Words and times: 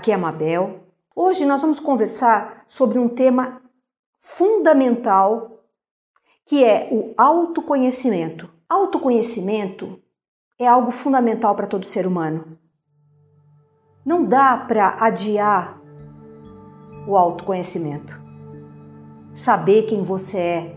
Aqui 0.00 0.12
é 0.12 0.14
a 0.14 0.18
Mabel. 0.18 0.80
Hoje 1.14 1.44
nós 1.44 1.60
vamos 1.60 1.78
conversar 1.78 2.64
sobre 2.66 2.98
um 2.98 3.06
tema 3.06 3.60
fundamental 4.18 5.60
que 6.46 6.64
é 6.64 6.88
o 6.90 7.12
autoconhecimento. 7.18 8.48
Autoconhecimento 8.66 10.00
é 10.58 10.66
algo 10.66 10.90
fundamental 10.90 11.54
para 11.54 11.66
todo 11.66 11.84
ser 11.84 12.06
humano. 12.06 12.56
Não 14.02 14.24
dá 14.24 14.56
para 14.56 15.04
adiar 15.04 15.78
o 17.06 17.14
autoconhecimento. 17.14 18.18
Saber 19.34 19.82
quem 19.82 20.02
você 20.02 20.38
é 20.38 20.76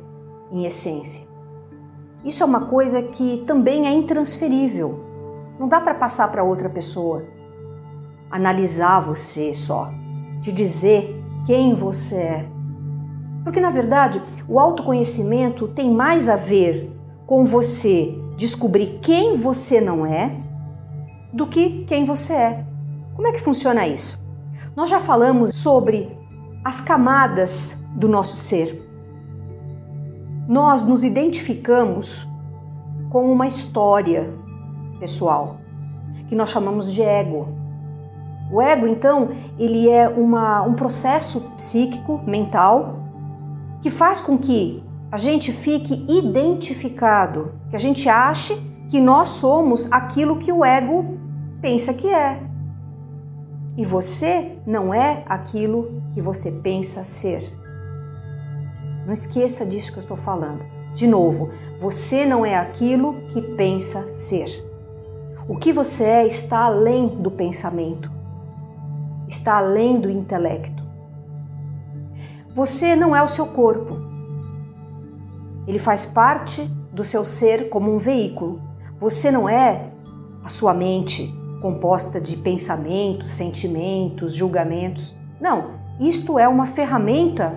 em 0.52 0.66
essência. 0.66 1.26
Isso 2.26 2.44
é 2.44 2.46
uma 2.46 2.66
coisa 2.66 3.02
que 3.02 3.42
também 3.48 3.88
é 3.88 3.92
intransferível. 3.94 5.00
Não 5.58 5.70
dá 5.70 5.80
para 5.80 5.96
passar 5.96 6.30
para 6.30 6.44
outra 6.44 6.70
pessoa. 6.70 7.33
Analisar 8.34 9.00
você 9.00 9.54
só, 9.54 9.92
de 10.42 10.52
dizer 10.52 11.24
quem 11.46 11.74
você 11.74 12.16
é. 12.16 12.50
Porque 13.44 13.60
na 13.60 13.70
verdade, 13.70 14.22
o 14.48 14.60
autoconhecimento 14.60 15.68
tem 15.68 15.92
mais 15.92 16.28
a 16.28 16.36
ver 16.36 16.92
com 17.28 17.46
você 17.46 18.18
descobrir 18.38 19.00
quem 19.02 19.38
você 19.38 19.80
não 19.80 20.06
é 20.06 20.36
do 21.32 21.48
que 21.48 21.86
quem 21.86 22.04
você 22.04 22.34
é. 22.34 22.66
Como 23.16 23.28
é 23.28 23.32
que 23.32 23.42
funciona 23.42 23.88
isso? 23.88 24.22
Nós 24.76 24.90
já 24.90 25.00
falamos 25.00 25.56
sobre 25.56 26.10
as 26.66 26.82
camadas 26.82 27.84
do 27.96 28.08
nosso 28.08 28.36
ser 28.36 28.84
nós 30.48 30.84
nos 30.84 31.04
identificamos 31.04 32.28
com 33.10 33.32
uma 33.32 33.48
história 33.48 34.34
pessoal 35.00 35.58
que 36.28 36.36
nós 36.36 36.50
chamamos 36.50 36.92
de 36.92 37.02
ego. 37.02 37.48
O 38.52 38.62
ego, 38.62 38.88
então, 38.88 39.30
ele 39.58 39.90
é 39.90 40.08
uma, 40.08 40.62
um 40.62 40.74
processo 40.74 41.42
psíquico, 41.56 42.22
mental, 42.26 43.00
que 43.82 43.90
faz 43.90 44.22
com 44.22 44.38
que 44.38 44.84
a 45.12 45.18
gente 45.18 45.52
fique 45.52 46.06
identificado, 46.08 47.54
que 47.70 47.76
a 47.76 47.80
gente 47.80 48.10
ache 48.10 48.56
que 48.90 49.00
nós 49.00 49.30
somos 49.30 49.92
aquilo 49.92 50.38
que 50.38 50.52
o 50.52 50.64
ego 50.64 51.18
pensa 51.62 51.94
que 51.94 52.14
é. 52.14 52.42
E 53.76 53.84
você 53.84 54.58
não 54.68 54.94
é 54.94 55.24
aquilo 55.26 56.02
que 56.14 56.22
você 56.22 56.52
pensa 56.52 57.04
ser. 57.04 57.42
Não 59.06 59.14
esqueça 59.14 59.66
disso 59.66 59.92
que 59.92 59.98
eu 59.98 60.04
estou 60.04 60.18
falando. 60.18 60.64
De 60.94 61.08
novo, 61.08 61.50
você 61.80 62.26
não 62.26 62.46
é 62.46 62.56
aquilo 62.56 63.16
que 63.34 63.42
pensa 63.42 64.12
ser. 64.12 64.46
O 65.48 65.58
que 65.58 65.74
você 65.74 66.04
é 66.04 66.28
está 66.28 66.66
além 66.66 67.08
do 67.08 67.32
pensamento, 67.32 68.12
está 69.28 69.58
além 69.58 70.00
do 70.00 70.10
intelecto. 70.10 70.84
Você 72.54 72.96
não 72.96 73.16
é 73.16 73.24
o 73.24 73.28
seu 73.28 73.48
corpo. 73.48 73.98
Ele 75.68 75.80
faz 75.80 76.06
parte 76.06 76.62
do 76.92 77.04
seu 77.04 77.26
ser 77.26 77.70
como 77.70 77.94
um 77.94 77.98
veículo. 77.98 78.62
Você 79.00 79.32
não 79.32 79.50
é 79.50 79.90
a 80.44 80.50
sua 80.50 80.74
mente 80.74 81.34
composta 81.62 82.20
de 82.20 82.38
pensamentos, 82.38 83.32
sentimentos, 83.32 84.34
julgamentos. 84.34 85.16
Não, 85.40 85.72
isto 86.00 86.38
é 86.38 86.48
uma 86.48 86.66
ferramenta 86.66 87.54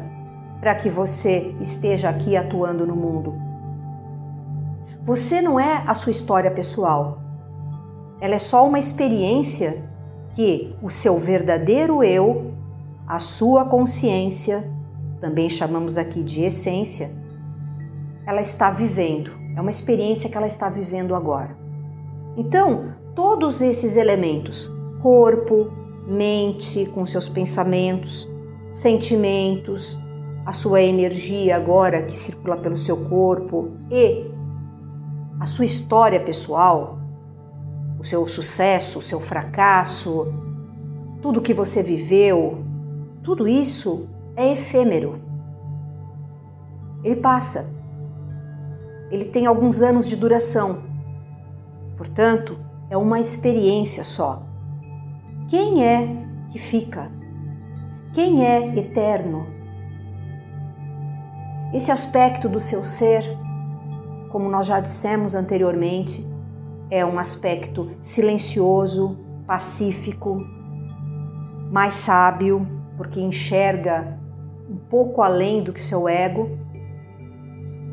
para 0.60 0.74
que 0.74 0.88
você 0.88 1.54
esteja 1.60 2.08
aqui 2.08 2.36
atuando 2.36 2.86
no 2.86 2.96
mundo. 2.96 3.34
Você 5.04 5.42
não 5.42 5.60
é 5.60 5.82
a 5.86 5.94
sua 5.94 6.10
história 6.10 6.50
pessoal. 6.50 7.20
Ela 8.20 8.36
é 8.36 8.38
só 8.38 8.66
uma 8.66 8.78
experiência 8.78 9.84
que 10.36 10.76
o 10.82 10.90
seu 10.90 11.18
verdadeiro 11.18 12.04
eu, 12.04 12.52
a 13.08 13.18
sua 13.18 13.64
consciência, 13.64 14.70
também 15.18 15.48
chamamos 15.48 15.96
aqui 15.96 16.22
de 16.22 16.42
essência, 16.44 17.10
ela 18.26 18.42
está 18.42 18.68
vivendo. 18.68 19.30
É 19.56 19.60
uma 19.62 19.70
experiência 19.70 20.28
que 20.28 20.36
ela 20.36 20.46
está 20.46 20.68
vivendo 20.68 21.14
agora. 21.14 21.56
Então, 22.36 22.92
todos 23.14 23.62
esses 23.62 23.96
elementos, 23.96 24.70
corpo, 25.00 25.72
mente, 26.06 26.84
com 26.94 27.06
seus 27.06 27.30
pensamentos, 27.30 28.28
sentimentos, 28.74 29.98
a 30.44 30.52
sua 30.52 30.82
energia 30.82 31.56
agora 31.56 32.02
que 32.02 32.16
circula 32.16 32.58
pelo 32.58 32.76
seu 32.76 32.98
corpo 33.08 33.70
e 33.90 34.30
a 35.40 35.46
sua 35.46 35.64
história 35.64 36.20
pessoal, 36.20 36.98
seu 38.06 38.26
sucesso, 38.28 39.00
o 39.00 39.02
seu 39.02 39.20
fracasso, 39.20 40.32
tudo 41.20 41.42
que 41.42 41.52
você 41.52 41.82
viveu, 41.82 42.64
tudo 43.22 43.48
isso 43.48 44.08
é 44.36 44.52
efêmero. 44.52 45.20
Ele 47.02 47.16
passa. 47.16 47.68
Ele 49.10 49.24
tem 49.24 49.46
alguns 49.46 49.82
anos 49.82 50.08
de 50.08 50.14
duração. 50.14 50.84
Portanto, 51.96 52.56
é 52.88 52.96
uma 52.96 53.18
experiência 53.18 54.04
só. 54.04 54.42
Quem 55.48 55.84
é 55.84 56.24
que 56.50 56.58
fica? 56.58 57.10
Quem 58.12 58.46
é 58.46 58.78
eterno? 58.78 59.46
Esse 61.74 61.90
aspecto 61.90 62.48
do 62.48 62.60
seu 62.60 62.84
ser, 62.84 63.24
como 64.30 64.48
nós 64.48 64.66
já 64.66 64.78
dissemos 64.78 65.34
anteriormente, 65.34 66.35
é 66.90 67.04
um 67.04 67.18
aspecto 67.18 67.90
silencioso, 68.00 69.18
pacífico, 69.46 70.44
mais 71.70 71.94
sábio, 71.94 72.66
porque 72.96 73.20
enxerga 73.20 74.18
um 74.68 74.76
pouco 74.76 75.22
além 75.22 75.62
do 75.62 75.72
que 75.72 75.84
seu 75.84 76.08
ego. 76.08 76.58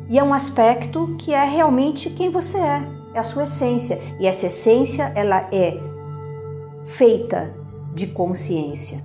E 0.08 0.18
é 0.18 0.22
um 0.22 0.34
aspecto 0.34 1.16
que 1.18 1.32
é 1.32 1.44
realmente 1.44 2.10
quem 2.10 2.30
você 2.30 2.58
é, 2.58 2.82
é 3.14 3.18
a 3.18 3.22
sua 3.22 3.44
essência. 3.44 3.98
E 4.20 4.26
essa 4.26 4.46
essência, 4.46 5.12
ela 5.14 5.48
é 5.52 5.78
feita 6.84 7.54
de 7.94 8.08
consciência. 8.08 9.04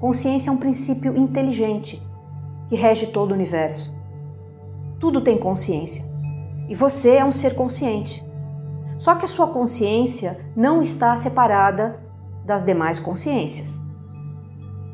Consciência 0.00 0.50
é 0.50 0.52
um 0.52 0.56
princípio 0.56 1.16
inteligente 1.16 2.02
que 2.68 2.76
rege 2.76 3.08
todo 3.08 3.32
o 3.32 3.34
universo. 3.34 3.94
Tudo 4.98 5.20
tem 5.20 5.36
consciência. 5.36 6.04
E 6.68 6.74
você 6.74 7.16
é 7.16 7.24
um 7.24 7.32
ser 7.32 7.54
consciente. 7.54 8.24
Só 9.00 9.16
que 9.16 9.24
a 9.24 9.28
sua 9.28 9.48
consciência 9.48 10.38
não 10.54 10.80
está 10.80 11.16
separada 11.16 11.98
das 12.44 12.62
demais 12.62 13.00
consciências. 13.00 13.82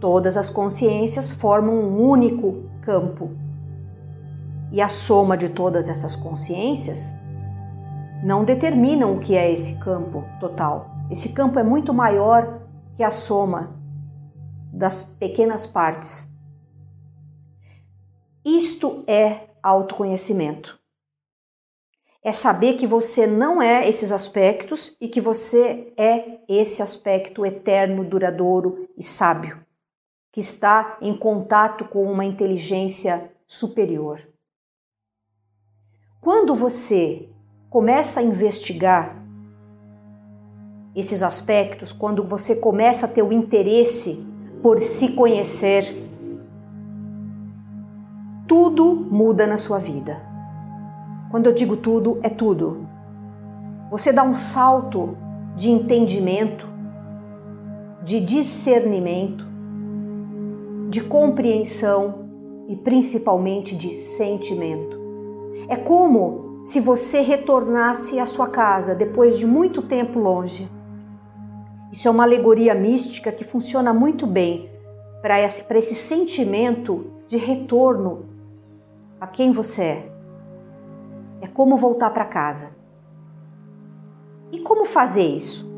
Todas 0.00 0.38
as 0.38 0.48
consciências 0.48 1.30
formam 1.30 1.74
um 1.74 2.08
único 2.08 2.70
campo. 2.80 3.32
E 4.72 4.80
a 4.80 4.88
soma 4.88 5.36
de 5.36 5.50
todas 5.50 5.90
essas 5.90 6.16
consciências 6.16 7.14
não 8.24 8.44
determinam 8.44 9.14
o 9.14 9.20
que 9.20 9.34
é 9.34 9.52
esse 9.52 9.78
campo 9.80 10.24
total. 10.40 10.88
Esse 11.10 11.34
campo 11.34 11.58
é 11.58 11.62
muito 11.62 11.92
maior 11.92 12.60
que 12.96 13.02
a 13.02 13.10
soma 13.10 13.76
das 14.72 15.02
pequenas 15.02 15.66
partes 15.66 16.34
isto 18.48 19.02
é 19.08 19.48
autoconhecimento. 19.60 20.78
É 22.26 22.32
saber 22.32 22.72
que 22.72 22.88
você 22.88 23.24
não 23.24 23.62
é 23.62 23.88
esses 23.88 24.10
aspectos 24.10 24.96
e 25.00 25.06
que 25.06 25.20
você 25.20 25.92
é 25.96 26.40
esse 26.48 26.82
aspecto 26.82 27.46
eterno, 27.46 28.04
duradouro 28.04 28.88
e 28.98 29.02
sábio, 29.04 29.64
que 30.32 30.40
está 30.40 30.98
em 31.00 31.16
contato 31.16 31.84
com 31.84 32.02
uma 32.02 32.24
inteligência 32.24 33.30
superior. 33.46 34.20
Quando 36.20 36.52
você 36.52 37.28
começa 37.70 38.18
a 38.18 38.24
investigar 38.24 39.22
esses 40.96 41.22
aspectos, 41.22 41.92
quando 41.92 42.24
você 42.24 42.56
começa 42.56 43.06
a 43.06 43.08
ter 43.08 43.22
o 43.22 43.32
interesse 43.32 44.26
por 44.64 44.80
se 44.80 45.12
conhecer, 45.12 45.84
tudo 48.48 48.96
muda 48.96 49.46
na 49.46 49.56
sua 49.56 49.78
vida. 49.78 50.34
Quando 51.36 51.48
eu 51.48 51.52
digo 51.52 51.76
tudo, 51.76 52.18
é 52.22 52.30
tudo. 52.30 52.88
Você 53.90 54.10
dá 54.10 54.22
um 54.22 54.34
salto 54.34 55.18
de 55.54 55.70
entendimento, 55.70 56.66
de 58.02 58.20
discernimento, 58.20 59.44
de 60.88 61.02
compreensão 61.02 62.26
e 62.68 62.76
principalmente 62.76 63.76
de 63.76 63.92
sentimento. 63.92 64.98
É 65.68 65.76
como 65.76 66.62
se 66.64 66.80
você 66.80 67.20
retornasse 67.20 68.18
à 68.18 68.24
sua 68.24 68.48
casa 68.48 68.94
depois 68.94 69.38
de 69.38 69.44
muito 69.44 69.82
tempo 69.82 70.18
longe. 70.18 70.66
Isso 71.92 72.08
é 72.08 72.10
uma 72.10 72.22
alegoria 72.22 72.74
mística 72.74 73.30
que 73.30 73.44
funciona 73.44 73.92
muito 73.92 74.26
bem 74.26 74.70
para 75.20 75.38
esse, 75.42 75.70
esse 75.70 75.94
sentimento 75.94 77.10
de 77.28 77.36
retorno 77.36 78.24
a 79.20 79.26
quem 79.26 79.50
você 79.50 79.82
é. 79.82 80.15
É 81.40 81.46
como 81.46 81.76
voltar 81.76 82.10
para 82.10 82.24
casa. 82.24 82.76
E 84.52 84.60
como 84.60 84.84
fazer 84.84 85.24
isso? 85.24 85.70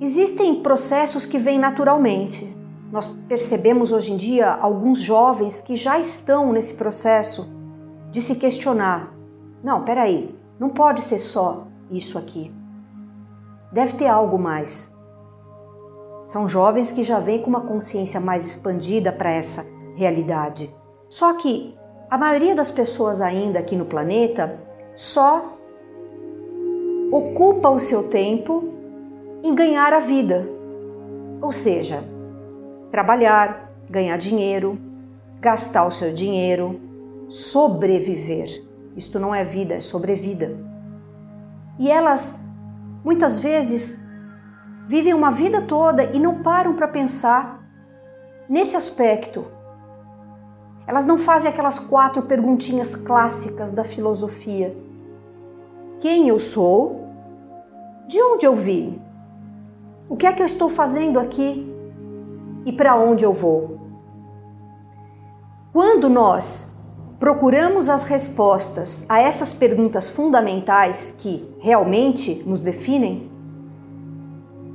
Existem 0.00 0.62
processos 0.62 1.24
que 1.24 1.38
vêm 1.38 1.58
naturalmente. 1.58 2.54
Nós 2.92 3.08
percebemos 3.28 3.92
hoje 3.92 4.12
em 4.12 4.16
dia 4.16 4.52
alguns 4.52 5.00
jovens 5.00 5.60
que 5.60 5.74
já 5.74 5.98
estão 5.98 6.52
nesse 6.52 6.74
processo 6.74 7.50
de 8.10 8.20
se 8.20 8.36
questionar: 8.36 9.12
não, 9.62 9.84
peraí, 9.84 10.38
não 10.58 10.68
pode 10.68 11.00
ser 11.00 11.18
só 11.18 11.66
isso 11.90 12.18
aqui. 12.18 12.52
Deve 13.72 13.94
ter 13.94 14.06
algo 14.06 14.38
mais. 14.38 14.94
São 16.26 16.48
jovens 16.48 16.90
que 16.92 17.02
já 17.02 17.18
vêm 17.20 17.40
com 17.40 17.48
uma 17.48 17.60
consciência 17.60 18.20
mais 18.20 18.44
expandida 18.44 19.12
para 19.12 19.30
essa 19.30 19.66
realidade. 19.94 20.74
Só 21.08 21.34
que 21.34 21.76
a 22.08 22.16
maioria 22.16 22.54
das 22.54 22.70
pessoas 22.70 23.20
ainda 23.20 23.58
aqui 23.58 23.74
no 23.74 23.84
planeta 23.84 24.58
só 24.94 25.58
ocupa 27.10 27.68
o 27.68 27.78
seu 27.78 28.08
tempo 28.08 28.72
em 29.42 29.54
ganhar 29.54 29.92
a 29.92 29.98
vida. 29.98 30.48
Ou 31.42 31.52
seja, 31.52 32.02
trabalhar, 32.90 33.72
ganhar 33.90 34.16
dinheiro, 34.16 34.78
gastar 35.40 35.84
o 35.84 35.90
seu 35.90 36.12
dinheiro, 36.12 36.80
sobreviver. 37.28 38.64
Isto 38.96 39.18
não 39.18 39.34
é 39.34 39.44
vida, 39.44 39.74
é 39.74 39.80
sobrevida. 39.80 40.56
E 41.78 41.90
elas 41.90 42.42
muitas 43.04 43.38
vezes 43.38 44.02
vivem 44.86 45.12
uma 45.12 45.30
vida 45.30 45.60
toda 45.62 46.04
e 46.04 46.18
não 46.18 46.42
param 46.42 46.74
para 46.74 46.88
pensar 46.88 47.62
nesse 48.48 48.76
aspecto. 48.76 49.55
Elas 50.86 51.04
não 51.04 51.18
fazem 51.18 51.50
aquelas 51.50 51.78
quatro 51.78 52.22
perguntinhas 52.22 52.94
clássicas 52.94 53.70
da 53.70 53.82
filosofia: 53.82 54.76
quem 56.00 56.28
eu 56.28 56.38
sou? 56.38 57.04
De 58.06 58.22
onde 58.22 58.46
eu 58.46 58.54
vim? 58.54 59.00
O 60.08 60.16
que 60.16 60.26
é 60.26 60.32
que 60.32 60.40
eu 60.40 60.46
estou 60.46 60.68
fazendo 60.68 61.18
aqui? 61.18 61.66
E 62.64 62.72
para 62.72 62.94
onde 62.96 63.24
eu 63.24 63.32
vou? 63.32 63.80
Quando 65.72 66.08
nós 66.08 66.72
procuramos 67.18 67.88
as 67.88 68.04
respostas 68.04 69.04
a 69.08 69.20
essas 69.20 69.52
perguntas 69.52 70.08
fundamentais 70.08 71.14
que 71.18 71.44
realmente 71.58 72.42
nos 72.46 72.62
definem, 72.62 73.30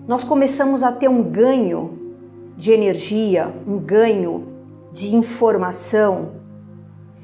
nós 0.07 0.23
começamos 0.23 0.83
a 0.83 0.91
ter 0.91 1.09
um 1.09 1.23
ganho 1.23 1.97
de 2.57 2.71
energia, 2.71 3.53
um 3.65 3.77
ganho 3.77 4.50
de 4.91 5.15
informação 5.15 6.33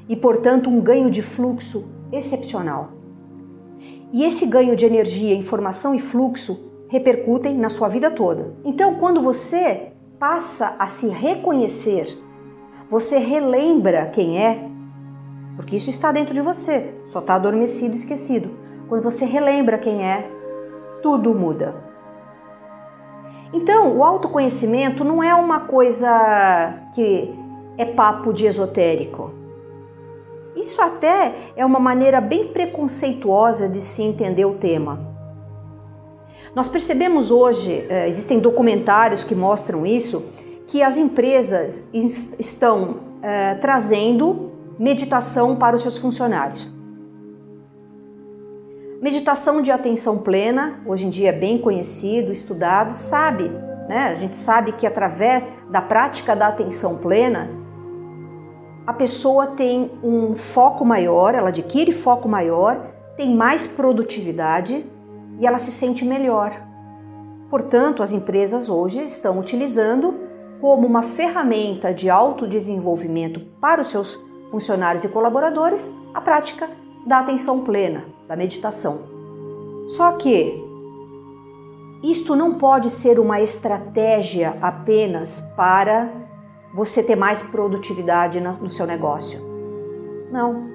e, 0.08 0.16
portanto, 0.16 0.70
um 0.70 0.80
ganho 0.80 1.10
de 1.10 1.22
fluxo 1.22 1.88
excepcional. 2.12 2.92
E 4.12 4.24
esse 4.24 4.46
ganho 4.46 4.74
de 4.74 4.86
energia, 4.86 5.34
informação 5.34 5.94
e 5.94 5.98
fluxo 5.98 6.68
repercutem 6.88 7.56
na 7.56 7.68
sua 7.68 7.88
vida 7.88 8.10
toda. 8.10 8.54
Então, 8.64 8.94
quando 8.94 9.20
você 9.20 9.92
passa 10.18 10.76
a 10.78 10.86
se 10.86 11.08
reconhecer, 11.08 12.18
você 12.88 13.18
relembra 13.18 14.06
quem 14.06 14.42
é, 14.42 14.66
porque 15.56 15.76
isso 15.76 15.90
está 15.90 16.10
dentro 16.10 16.32
de 16.32 16.40
você, 16.40 16.94
só 17.06 17.18
está 17.18 17.34
adormecido 17.34 17.92
e 17.92 17.96
esquecido. 17.96 18.50
Quando 18.88 19.02
você 19.02 19.26
relembra 19.26 19.76
quem 19.76 20.02
é, 20.02 20.30
tudo 21.02 21.34
muda. 21.34 21.74
Então, 23.52 23.96
o 23.96 24.04
autoconhecimento 24.04 25.04
não 25.04 25.22
é 25.22 25.34
uma 25.34 25.60
coisa 25.60 26.74
que 26.94 27.34
é 27.78 27.84
papo 27.84 28.32
de 28.32 28.46
esotérico. 28.46 29.30
Isso 30.56 30.82
até 30.82 31.52
é 31.56 31.64
uma 31.64 31.78
maneira 31.78 32.20
bem 32.20 32.48
preconceituosa 32.48 33.68
de 33.68 33.80
se 33.80 34.02
entender 34.02 34.44
o 34.44 34.54
tema. 34.54 34.98
Nós 36.54 36.66
percebemos 36.66 37.30
hoje, 37.30 37.86
eh, 37.88 38.08
existem 38.08 38.40
documentários 38.40 39.22
que 39.22 39.34
mostram 39.34 39.86
isso, 39.86 40.24
que 40.66 40.82
as 40.82 40.98
empresas 40.98 41.86
estão 41.92 42.96
eh, 43.22 43.54
trazendo 43.54 44.50
meditação 44.78 45.54
para 45.54 45.76
os 45.76 45.82
seus 45.82 45.96
funcionários. 45.96 46.72
Meditação 49.00 49.62
de 49.62 49.70
atenção 49.70 50.18
plena, 50.18 50.80
hoje 50.84 51.06
em 51.06 51.10
dia 51.10 51.28
é 51.28 51.32
bem 51.32 51.58
conhecido, 51.58 52.32
estudado, 52.32 52.92
sabe, 52.92 53.48
né? 53.88 54.08
A 54.12 54.16
gente 54.16 54.36
sabe 54.36 54.72
que 54.72 54.86
através 54.86 55.56
da 55.70 55.80
prática 55.80 56.34
da 56.34 56.48
atenção 56.48 56.98
plena, 56.98 57.48
a 58.88 58.92
pessoa 58.94 59.48
tem 59.48 59.90
um 60.02 60.34
foco 60.34 60.82
maior, 60.82 61.34
ela 61.34 61.50
adquire 61.50 61.92
foco 61.92 62.26
maior, 62.26 62.86
tem 63.18 63.36
mais 63.36 63.66
produtividade 63.66 64.82
e 65.38 65.46
ela 65.46 65.58
se 65.58 65.70
sente 65.70 66.06
melhor. 66.06 66.58
Portanto, 67.50 68.02
as 68.02 68.12
empresas 68.12 68.70
hoje 68.70 69.02
estão 69.04 69.38
utilizando 69.38 70.14
como 70.58 70.86
uma 70.86 71.02
ferramenta 71.02 71.92
de 71.92 72.08
autodesenvolvimento 72.08 73.40
para 73.60 73.82
os 73.82 73.88
seus 73.88 74.18
funcionários 74.50 75.04
e 75.04 75.08
colaboradores 75.08 75.94
a 76.14 76.22
prática 76.22 76.70
da 77.06 77.18
atenção 77.18 77.60
plena, 77.60 78.06
da 78.26 78.36
meditação. 78.36 79.00
Só 79.86 80.12
que 80.12 80.64
isto 82.02 82.34
não 82.34 82.54
pode 82.54 82.88
ser 82.88 83.20
uma 83.20 83.38
estratégia 83.38 84.56
apenas 84.62 85.42
para 85.54 86.27
você 86.78 87.02
ter 87.02 87.16
mais 87.16 87.42
produtividade 87.42 88.40
no 88.40 88.68
seu 88.68 88.86
negócio. 88.86 89.40
Não. 90.30 90.68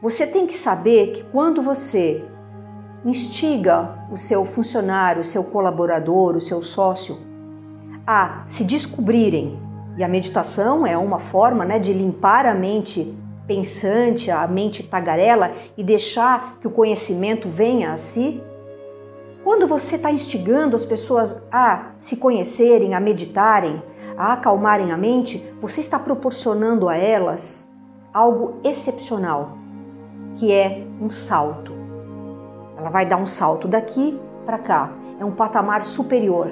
Você 0.00 0.26
tem 0.26 0.46
que 0.46 0.56
saber 0.56 1.12
que 1.12 1.22
quando 1.24 1.60
você 1.60 2.24
instiga 3.04 4.06
o 4.10 4.16
seu 4.16 4.46
funcionário, 4.46 5.20
o 5.20 5.24
seu 5.24 5.44
colaborador, 5.44 6.34
o 6.34 6.40
seu 6.40 6.62
sócio 6.62 7.18
a 8.06 8.42
se 8.46 8.64
descobrirem, 8.64 9.60
e 9.98 10.04
a 10.04 10.08
meditação 10.08 10.86
é 10.86 10.96
uma 10.96 11.18
forma 11.18 11.64
né, 11.64 11.78
de 11.78 11.92
limpar 11.92 12.46
a 12.46 12.54
mente 12.54 13.14
pensante, 13.46 14.30
a 14.30 14.46
mente 14.46 14.82
tagarela 14.82 15.52
e 15.76 15.84
deixar 15.84 16.56
que 16.58 16.66
o 16.66 16.70
conhecimento 16.70 17.48
venha 17.50 17.92
a 17.92 17.98
si. 17.98 18.42
Quando 19.44 19.66
você 19.66 19.96
está 19.96 20.10
instigando 20.10 20.74
as 20.74 20.86
pessoas 20.86 21.46
a 21.52 21.90
se 21.98 22.16
conhecerem, 22.16 22.94
a 22.94 23.00
meditarem, 23.00 23.82
a 24.16 24.32
acalmarem 24.32 24.92
a 24.92 24.96
mente, 24.96 25.44
você 25.60 25.80
está 25.80 25.98
proporcionando 25.98 26.88
a 26.88 26.96
elas 26.96 27.72
algo 28.12 28.60
excepcional, 28.64 29.58
que 30.36 30.52
é 30.52 30.86
um 31.00 31.10
salto. 31.10 31.72
Ela 32.76 32.90
vai 32.90 33.04
dar 33.04 33.16
um 33.16 33.26
salto 33.26 33.68
daqui 33.68 34.18
para 34.44 34.58
cá, 34.58 34.90
é 35.20 35.24
um 35.24 35.32
patamar 35.32 35.84
superior. 35.84 36.50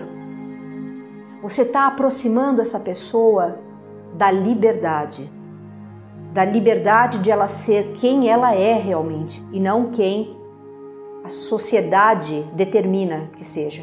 Você 1.42 1.62
está 1.62 1.86
aproximando 1.86 2.60
essa 2.60 2.80
pessoa 2.80 3.58
da 4.14 4.30
liberdade, 4.30 5.30
da 6.32 6.44
liberdade 6.44 7.18
de 7.18 7.30
ela 7.30 7.48
ser 7.48 7.92
quem 7.94 8.28
ela 8.28 8.54
é 8.54 8.74
realmente 8.74 9.44
e 9.52 9.60
não 9.60 9.90
quem 9.90 10.36
a 11.24 11.28
sociedade 11.28 12.42
determina 12.54 13.30
que 13.36 13.44
seja. 13.44 13.82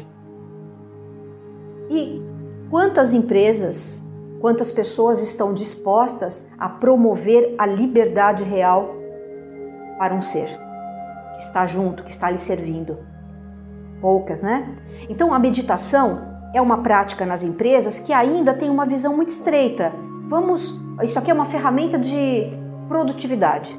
E 1.90 2.31
Quantas 2.72 3.12
empresas, 3.12 4.02
quantas 4.40 4.72
pessoas 4.72 5.22
estão 5.22 5.52
dispostas 5.52 6.50
a 6.58 6.70
promover 6.70 7.54
a 7.58 7.66
liberdade 7.66 8.44
real 8.44 8.94
para 9.98 10.14
um 10.14 10.22
ser 10.22 10.48
que 11.34 11.42
está 11.42 11.66
junto, 11.66 12.02
que 12.02 12.10
está 12.10 12.30
lhe 12.30 12.38
servindo? 12.38 12.96
Poucas, 14.00 14.40
né? 14.40 14.74
Então 15.10 15.34
a 15.34 15.38
meditação 15.38 16.22
é 16.54 16.62
uma 16.62 16.78
prática 16.78 17.26
nas 17.26 17.44
empresas 17.44 17.98
que 17.98 18.10
ainda 18.10 18.54
tem 18.54 18.70
uma 18.70 18.86
visão 18.86 19.14
muito 19.14 19.28
estreita. 19.28 19.92
Vamos, 20.26 20.80
isso 21.02 21.18
aqui 21.18 21.30
é 21.30 21.34
uma 21.34 21.44
ferramenta 21.44 21.98
de 21.98 22.50
produtividade, 22.88 23.78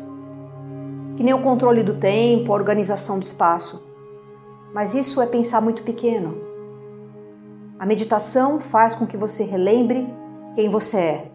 que 1.17 1.23
nem 1.23 1.33
o 1.33 1.41
controle 1.41 1.81
do 1.81 1.95
tempo, 1.95 2.53
a 2.53 2.55
organização 2.55 3.17
do 3.17 3.23
espaço. 3.23 3.83
Mas 4.71 4.93
isso 4.93 5.19
é 5.19 5.25
pensar 5.25 5.61
muito 5.61 5.81
pequeno. 5.81 6.52
A 7.83 7.85
meditação 7.85 8.61
faz 8.61 8.95
com 8.95 9.05
que 9.05 9.17
você 9.17 9.43
relembre 9.43 10.07
quem 10.55 10.69
você 10.69 10.97
é, 10.97 11.31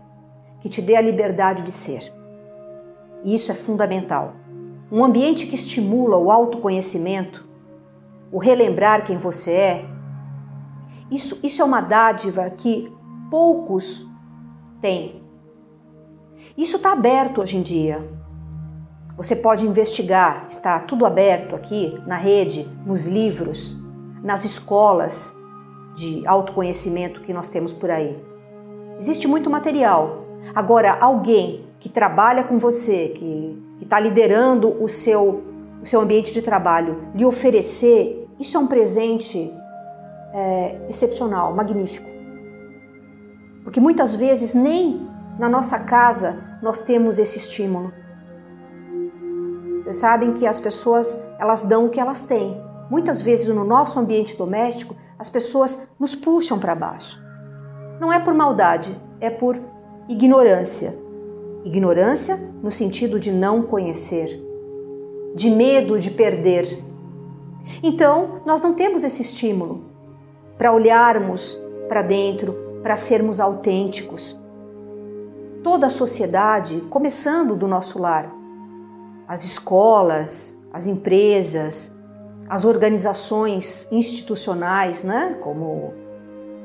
que 0.60 0.68
te 0.70 0.80
dê 0.80 0.96
a 0.96 1.00
liberdade 1.02 1.62
de 1.62 1.70
ser. 1.70 2.10
E 3.22 3.34
isso 3.34 3.52
é 3.52 3.54
fundamental. 3.54 4.32
Um 4.90 5.04
ambiente 5.04 5.46
que 5.46 5.54
estimula 5.54 6.16
o 6.16 6.30
autoconhecimento, 6.30 7.46
o 8.32 8.38
relembrar 8.38 9.04
quem 9.04 9.18
você 9.18 9.52
é, 9.52 9.84
isso, 11.10 11.38
isso 11.42 11.60
é 11.60 11.64
uma 11.66 11.82
dádiva 11.82 12.48
que 12.48 12.90
poucos 13.30 14.08
têm. 14.80 15.22
Isso 16.56 16.76
está 16.76 16.92
aberto 16.92 17.42
hoje 17.42 17.58
em 17.58 17.62
dia. 17.62 18.10
Você 19.18 19.36
pode 19.36 19.66
investigar, 19.66 20.46
está 20.48 20.80
tudo 20.80 21.04
aberto 21.04 21.54
aqui 21.54 22.00
na 22.06 22.16
rede, 22.16 22.66
nos 22.86 23.04
livros, 23.04 23.76
nas 24.22 24.46
escolas, 24.46 25.37
de 25.98 26.26
autoconhecimento 26.26 27.20
que 27.20 27.32
nós 27.32 27.48
temos 27.48 27.72
por 27.72 27.90
aí. 27.90 28.16
Existe 28.98 29.26
muito 29.26 29.50
material. 29.50 30.24
Agora, 30.54 30.96
alguém 31.00 31.66
que 31.80 31.88
trabalha 31.88 32.44
com 32.44 32.56
você, 32.56 33.08
que 33.08 33.62
está 33.80 33.98
liderando 33.98 34.82
o 34.82 34.88
seu, 34.88 35.42
o 35.82 35.86
seu 35.86 36.00
ambiente 36.00 36.32
de 36.32 36.40
trabalho, 36.40 37.02
lhe 37.14 37.24
oferecer, 37.24 38.28
isso 38.38 38.56
é 38.56 38.60
um 38.60 38.66
presente 38.66 39.52
é, 40.32 40.80
excepcional, 40.88 41.52
magnífico. 41.54 42.08
Porque 43.64 43.80
muitas 43.80 44.14
vezes 44.14 44.54
nem 44.54 45.06
na 45.38 45.48
nossa 45.48 45.80
casa 45.80 46.58
nós 46.62 46.84
temos 46.84 47.18
esse 47.18 47.38
estímulo. 47.38 47.92
Vocês 49.80 49.96
sabem 49.96 50.32
que 50.34 50.46
as 50.46 50.60
pessoas 50.60 51.28
elas 51.38 51.62
dão 51.62 51.86
o 51.86 51.90
que 51.90 52.00
elas 52.00 52.22
têm. 52.22 52.60
Muitas 52.90 53.20
vezes 53.20 53.48
no 53.48 53.64
nosso 53.64 53.98
ambiente 53.98 54.36
doméstico 54.36 54.96
as 55.18 55.28
pessoas 55.28 55.88
nos 55.98 56.14
puxam 56.14 56.58
para 56.58 56.74
baixo. 56.74 57.20
Não 58.00 58.12
é 58.12 58.20
por 58.20 58.32
maldade, 58.32 58.96
é 59.20 59.28
por 59.28 59.58
ignorância. 60.08 60.96
Ignorância 61.64 62.36
no 62.62 62.70
sentido 62.70 63.18
de 63.18 63.32
não 63.32 63.62
conhecer, 63.62 64.40
de 65.34 65.50
medo 65.50 65.98
de 65.98 66.10
perder. 66.10 66.82
Então, 67.82 68.40
nós 68.46 68.62
não 68.62 68.74
temos 68.74 69.02
esse 69.02 69.22
estímulo 69.22 69.84
para 70.56 70.72
olharmos 70.72 71.60
para 71.88 72.02
dentro, 72.02 72.54
para 72.82 72.96
sermos 72.96 73.40
autênticos. 73.40 74.38
Toda 75.62 75.86
a 75.86 75.90
sociedade, 75.90 76.80
começando 76.88 77.56
do 77.56 77.66
nosso 77.66 77.98
lar, 77.98 78.32
as 79.26 79.44
escolas, 79.44 80.56
as 80.72 80.86
empresas, 80.86 81.97
as 82.48 82.64
organizações 82.64 83.86
institucionais, 83.92 85.04
né, 85.04 85.36
como 85.42 85.92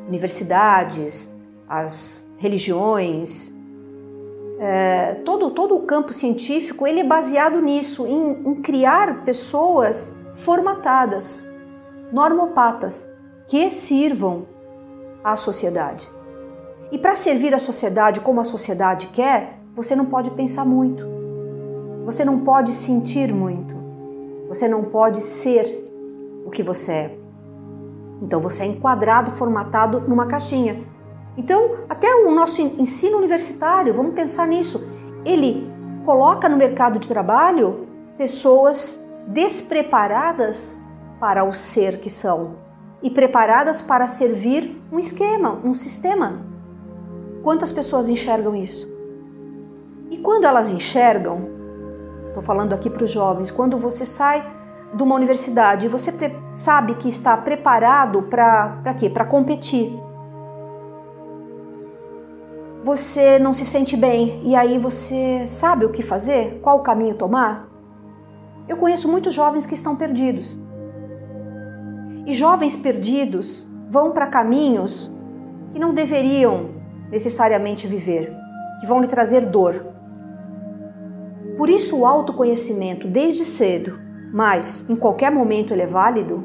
universidades, 0.07 1.35
as 1.67 2.29
religiões, 2.37 3.53
é, 4.59 5.15
todo, 5.25 5.51
todo 5.51 5.75
o 5.75 5.81
campo 5.81 6.13
científico 6.13 6.87
ele 6.87 7.01
é 7.01 7.03
baseado 7.03 7.59
nisso, 7.59 8.07
em, 8.07 8.47
em 8.47 8.61
criar 8.61 9.23
pessoas 9.25 10.15
formatadas, 10.35 11.49
normopatas, 12.11 13.11
que 13.47 13.69
sirvam 13.71 14.45
à 15.23 15.35
sociedade. 15.35 16.09
E 16.91 16.97
para 16.97 17.15
servir 17.15 17.53
a 17.53 17.59
sociedade 17.59 18.19
como 18.19 18.39
a 18.39 18.43
sociedade 18.43 19.07
quer, 19.07 19.59
você 19.75 19.95
não 19.95 20.05
pode 20.05 20.31
pensar 20.31 20.63
muito, 20.63 21.03
você 22.05 22.23
não 22.23 22.39
pode 22.41 22.71
sentir 22.71 23.33
muito, 23.33 23.72
você 24.53 24.67
não 24.67 24.83
pode 24.83 25.19
ser 25.21 25.65
o 26.45 26.51
que 26.51 26.61
você 26.61 26.91
é. 26.91 27.17
Então 28.21 28.39
você 28.39 28.63
é 28.63 28.67
enquadrado, 28.67 29.31
formatado 29.31 30.01
numa 30.01 30.27
caixinha. 30.27 30.79
Então, 31.35 31.77
até 31.89 32.13
o 32.13 32.31
nosso 32.31 32.61
ensino 32.61 33.17
universitário, 33.17 33.91
vamos 33.93 34.13
pensar 34.13 34.47
nisso. 34.47 34.87
Ele 35.25 35.67
coloca 36.05 36.47
no 36.47 36.55
mercado 36.55 36.99
de 36.99 37.07
trabalho 37.07 37.87
pessoas 38.15 39.03
despreparadas 39.27 40.83
para 41.19 41.43
o 41.43 41.51
ser 41.51 41.99
que 41.99 42.09
são 42.09 42.57
e 43.01 43.09
preparadas 43.09 43.81
para 43.81 44.05
servir 44.05 44.79
um 44.91 44.99
esquema, 44.99 45.59
um 45.63 45.73
sistema. 45.73 46.45
Quantas 47.41 47.71
pessoas 47.71 48.07
enxergam 48.07 48.55
isso? 48.55 48.87
E 50.11 50.17
quando 50.19 50.45
elas 50.45 50.71
enxergam, 50.71 51.49
estou 52.33 52.43
falando 52.43 52.73
aqui 52.73 52.89
para 52.89 53.03
os 53.03 53.11
jovens, 53.11 53.51
quando 53.51 53.77
você 53.77 54.05
sai 54.05 54.45
de 54.93 55.01
uma 55.01 55.15
universidade 55.15 55.87
você 55.87 56.11
sabe 56.53 56.95
que 56.95 57.09
está 57.09 57.35
preparado 57.37 58.23
para 58.23 58.93
quê? 58.99 59.09
Para 59.09 59.25
competir 59.25 59.99
você 62.83 63.39
não 63.39 63.53
se 63.53 63.63
sente 63.63 63.95
bem 63.95 64.41
e 64.43 64.55
aí 64.55 64.77
você 64.77 65.47
sabe 65.47 65.85
o 65.85 65.89
que 65.89 66.01
fazer, 66.01 66.59
qual 66.61 66.79
o 66.79 66.83
caminho 66.83 67.15
tomar? 67.15 67.69
Eu 68.67 68.75
conheço 68.75 69.09
muitos 69.09 69.33
jovens 69.33 69.65
que 69.65 69.73
estão 69.73 69.95
perdidos. 69.95 70.59
E 72.25 72.33
jovens 72.33 72.75
perdidos 72.75 73.71
vão 73.89 74.11
para 74.11 74.27
caminhos 74.27 75.15
que 75.71 75.79
não 75.79 75.93
deveriam 75.93 76.71
necessariamente 77.09 77.87
viver, 77.87 78.33
que 78.81 78.85
vão 78.85 79.01
lhe 79.01 79.07
trazer 79.07 79.41
dor. 79.41 79.85
Por 81.57 81.69
isso, 81.69 81.99
o 81.99 82.05
autoconhecimento 82.05 83.07
desde 83.07 83.45
cedo, 83.45 83.99
mas 84.33 84.87
em 84.89 84.95
qualquer 84.95 85.31
momento 85.31 85.73
ele 85.73 85.83
é 85.83 85.87
válido, 85.87 86.43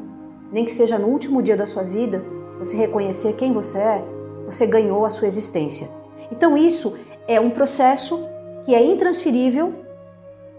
nem 0.51 0.65
que 0.65 0.71
seja 0.71 0.97
no 0.97 1.07
último 1.07 1.41
dia 1.41 1.57
da 1.57 1.65
sua 1.65 1.83
vida, 1.83 2.23
você 2.57 2.75
reconhecer 2.75 3.33
quem 3.33 3.51
você 3.51 3.79
é, 3.79 4.05
você 4.45 4.65
ganhou 4.65 5.05
a 5.05 5.09
sua 5.09 5.27
existência. 5.27 5.89
Então, 6.31 6.57
isso 6.57 6.95
é 7.27 7.39
um 7.39 7.49
processo 7.49 8.19
que 8.65 8.75
é 8.75 8.83
intransferível 8.83 9.73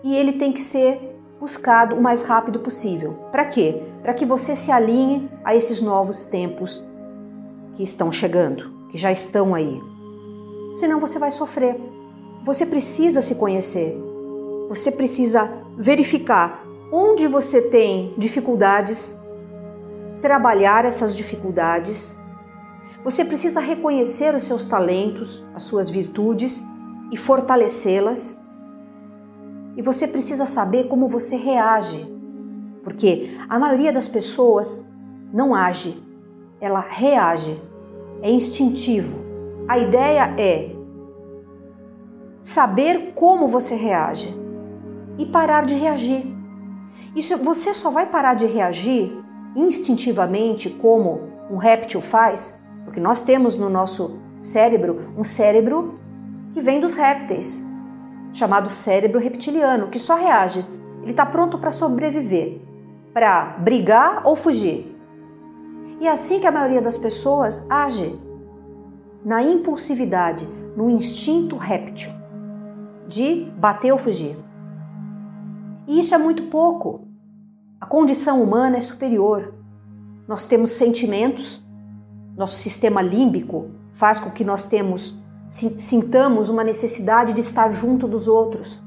e 0.03 0.17
ele 0.17 0.33
tem 0.33 0.53
que 0.53 0.61
ser 0.61 0.99
buscado 1.39 1.97
o 1.97 2.03
mais 2.03 2.23
rápido 2.23 2.61
possível. 2.61 3.13
Para 3.31 3.45
quê? 3.47 3.83
Para 4.03 4.15
que 4.15 4.27
você 4.27 4.55
se 4.55 4.71
alinhe 4.71 5.31
a 5.45 5.55
esses 5.55 5.81
novos 5.81 6.25
tempos 6.25 6.85
que 7.75 7.83
estão 7.83 8.11
chegando, 8.11 8.89
que 8.91 8.99
já 8.99 9.11
estão 9.11 9.55
aí. 9.55 9.81
Senão 10.75 11.01
você 11.01 11.19
vai 11.19 11.31
sofrer. 11.31 11.81
Você 12.45 12.67
precisa 12.67 13.21
se 13.21 13.35
conhecer. 13.35 14.10
Você 14.71 14.91
precisa 14.91 15.51
verificar 15.77 16.65
onde 16.91 17.27
você 17.27 17.69
tem 17.69 18.15
dificuldades, 18.17 19.19
trabalhar 20.23 20.87
essas 20.87 21.15
dificuldades 21.15 22.19
você 23.03 23.25
precisa 23.25 23.61
reconhecer 23.61 24.35
os 24.35 24.45
seus 24.45 24.67
talentos, 24.67 25.45
as 25.55 25.63
suas 25.63 25.89
virtudes 25.89 26.63
e 27.11 27.17
fortalecê-las. 27.17 28.39
E 29.75 29.81
você 29.81 30.07
precisa 30.07 30.45
saber 30.45 30.85
como 30.85 31.09
você 31.09 31.37
reage, 31.37 32.05
porque 32.85 33.39
a 33.49 33.59
maioria 33.59 33.93
das 33.93 34.07
pessoas 34.07 34.87
não 35.33 35.55
age, 35.55 35.97
ela 36.61 36.81
reage, 36.81 37.59
é 38.21 38.31
instintivo. 38.31 39.19
A 39.67 39.79
ideia 39.79 40.35
é 40.39 40.77
saber 42.43 43.13
como 43.15 43.49
você 43.49 43.77
reage 43.77 44.39
e 45.21 45.27
parar 45.27 45.67
de 45.67 45.75
reagir. 45.75 46.27
Isso 47.15 47.37
você 47.37 47.75
só 47.75 47.91
vai 47.91 48.07
parar 48.07 48.35
de 48.35 48.47
reagir 48.47 49.13
instintivamente 49.55 50.71
como 50.71 51.29
um 51.51 51.57
réptil 51.57 52.01
faz 52.01 52.61
porque 52.85 52.99
nós 52.99 53.21
temos 53.21 53.57
no 53.57 53.69
nosso 53.69 54.19
cérebro 54.39 55.13
um 55.17 55.23
cérebro 55.23 56.01
que 56.53 56.61
vem 56.61 56.81
dos 56.81 56.95
répteis, 56.95 57.65
chamado 58.33 58.69
cérebro 58.71 59.21
reptiliano, 59.21 59.89
que 59.89 59.99
só 59.99 60.17
reage. 60.17 60.67
Ele 61.03 61.13
está 61.13 61.25
pronto 61.25 61.59
para 61.59 61.71
sobreviver, 61.71 62.61
para 63.13 63.59
brigar 63.59 64.27
ou 64.27 64.35
fugir. 64.35 64.97
E 66.01 66.09
é 66.09 66.11
assim 66.11 66.41
que 66.41 66.47
a 66.47 66.51
maioria 66.51 66.81
das 66.81 66.97
pessoas 66.97 67.71
age, 67.71 68.19
na 69.25 69.43
impulsividade, 69.43 70.49
no 70.77 70.91
instinto 70.91 71.57
réptil, 71.57 72.11
de 73.07 73.53
bater 73.57 73.93
ou 73.93 73.99
fugir. 73.99 74.35
E 75.91 75.99
isso 75.99 76.15
é 76.15 76.19
muito 76.19 76.45
pouco. 76.45 77.09
A 77.81 77.85
condição 77.85 78.41
humana 78.41 78.77
é 78.77 78.81
superior. 78.81 79.53
Nós 80.29 80.45
temos 80.47 80.71
sentimentos, 80.71 81.67
nosso 82.37 82.59
sistema 82.59 83.03
límbico 83.03 83.71
faz 83.93 84.21
com 84.21 84.31
que 84.31 84.45
nós 84.45 84.63
temos 84.63 85.19
sintamos 85.49 86.49
uma 86.49 86.63
necessidade 86.63 87.33
de 87.33 87.41
estar 87.41 87.73
junto 87.73 88.07
dos 88.07 88.29
outros. 88.29 88.81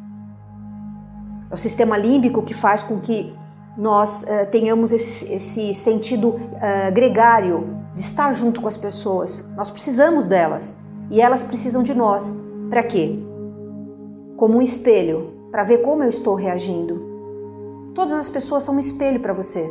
É 1.52 1.54
o 1.54 1.58
sistema 1.58 1.98
límbico 1.98 2.42
que 2.42 2.54
faz 2.54 2.82
com 2.82 3.02
que 3.02 3.36
nós 3.78 4.24
uh, 4.24 4.50
tenhamos 4.50 4.94
esse, 4.94 5.34
esse 5.34 5.74
sentido 5.74 6.30
uh, 6.30 6.94
gregário 6.94 7.80
de 7.94 8.02
estar 8.02 8.32
junto 8.32 8.62
com 8.62 8.68
as 8.70 8.78
pessoas. 8.78 9.52
Nós 9.58 9.70
precisamos 9.70 10.24
delas 10.24 10.80
e 11.12 11.20
elas 11.20 11.44
precisam 11.44 11.84
de 11.84 11.94
nós. 11.94 12.40
Para 12.70 12.82
quê? 12.82 13.20
Como 14.38 14.60
um 14.60 14.62
espelho, 14.62 15.33
para 15.54 15.64
ver 15.64 15.84
como 15.84 16.04
eu 16.04 16.10
estou 16.10 16.34
reagindo. 16.34 17.00
Todas 17.94 18.18
as 18.18 18.28
pessoas 18.28 18.64
são 18.64 18.74
um 18.74 18.80
espelho 18.80 19.20
para 19.20 19.34
você. 19.34 19.70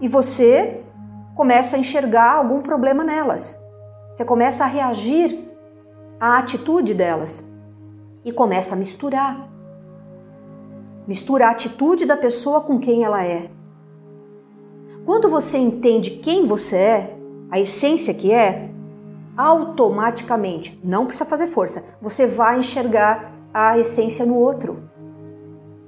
E 0.00 0.08
você 0.08 0.82
começa 1.36 1.76
a 1.76 1.78
enxergar 1.78 2.36
algum 2.36 2.62
problema 2.62 3.04
nelas. 3.04 3.62
Você 4.14 4.24
começa 4.24 4.64
a 4.64 4.66
reagir 4.66 5.46
à 6.18 6.38
atitude 6.38 6.94
delas 6.94 7.46
e 8.24 8.32
começa 8.32 8.74
a 8.74 8.78
misturar. 8.78 9.46
Mistura 11.06 11.48
a 11.48 11.50
atitude 11.50 12.06
da 12.06 12.16
pessoa 12.16 12.62
com 12.62 12.78
quem 12.78 13.04
ela 13.04 13.22
é. 13.22 13.50
Quando 15.04 15.28
você 15.28 15.58
entende 15.58 16.12
quem 16.12 16.46
você 16.46 16.76
é, 16.78 17.18
a 17.50 17.60
essência 17.60 18.14
que 18.14 18.32
é, 18.32 18.70
automaticamente, 19.38 20.80
não 20.82 21.06
precisa 21.06 21.24
fazer 21.24 21.46
força, 21.46 21.84
você 22.02 22.26
vai 22.26 22.58
enxergar 22.58 23.32
a 23.54 23.78
essência 23.78 24.26
no 24.26 24.34
outro. 24.34 24.82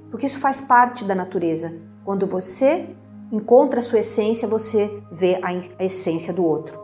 Porque 0.09 0.25
isso 0.25 0.39
faz 0.39 0.61
parte 0.61 1.03
da 1.03 1.13
natureza. 1.13 1.77
Quando 2.05 2.25
você 2.25 2.87
encontra 3.29 3.79
a 3.79 3.83
sua 3.83 3.99
essência, 3.99 4.47
você 4.47 4.89
vê 5.11 5.37
a 5.43 5.83
essência 5.83 6.33
do 6.33 6.45
outro. 6.45 6.79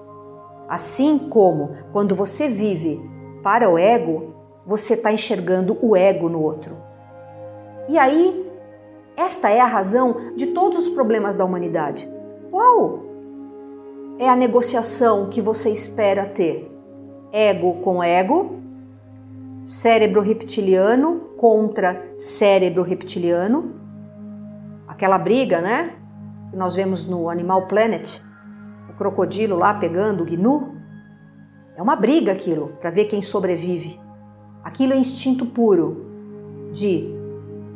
Assim 0.68 1.18
como 1.18 1.70
quando 1.94 2.14
você 2.14 2.50
vive 2.50 3.00
para 3.42 3.70
o 3.70 3.78
ego, 3.78 4.36
você 4.66 4.96
está 4.96 5.12
enxergando 5.12 5.78
o 5.82 5.96
ego 5.96 6.28
no 6.28 6.42
outro. 6.42 6.76
E 7.88 7.98
aí, 7.98 8.46
esta 9.16 9.50
é 9.50 9.62
a 9.62 9.66
razão 9.66 10.34
de 10.36 10.48
todos 10.48 10.86
os 10.86 10.90
problemas 10.90 11.34
da 11.34 11.46
humanidade. 11.46 12.10
Qual 12.52 13.07
é 14.20 14.28
a 14.28 14.36
negociação 14.36 15.30
que 15.30 15.42
você 15.42 15.70
espera 15.70 16.26
ter? 16.26 16.72
Ego 17.32 17.82
com 17.84 18.04
ego, 18.04 18.60
cérebro 19.64 20.22
reptiliano 20.22 21.20
contra 21.38 22.14
cérebro 22.16 22.82
reptiliano, 22.82 23.76
aquela 24.88 25.20
briga, 25.20 25.62
né? 25.62 25.94
Que 26.50 26.58
nós 26.58 26.74
vemos 26.74 27.06
no 27.06 27.30
Animal 27.30 27.68
Planet, 27.68 28.22
o 28.90 28.94
crocodilo 28.94 29.56
lá 29.56 29.74
pegando 29.74 30.24
o 30.24 30.26
gnu. 30.26 30.76
É 31.76 31.82
uma 31.82 31.96
briga 31.96 32.32
aquilo, 32.32 32.70
para 32.82 32.90
ver 32.90 33.06
quem 33.06 33.22
sobrevive. 33.22 34.00
Aquilo 34.64 34.94
é 34.94 34.98
instinto 34.98 35.46
puro 35.46 36.06
de 36.72 37.08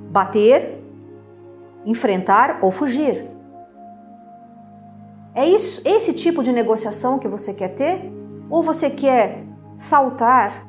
bater, 0.10 0.82
enfrentar 1.86 2.60
ou 2.62 2.72
fugir. 2.72 3.31
É 5.34 5.48
isso, 5.48 5.82
esse 5.86 6.14
tipo 6.14 6.44
de 6.44 6.52
negociação 6.52 7.18
que 7.18 7.28
você 7.28 7.54
quer 7.54 7.70
ter? 7.70 8.12
Ou 8.50 8.62
você 8.62 8.90
quer 8.90 9.46
saltar 9.74 10.68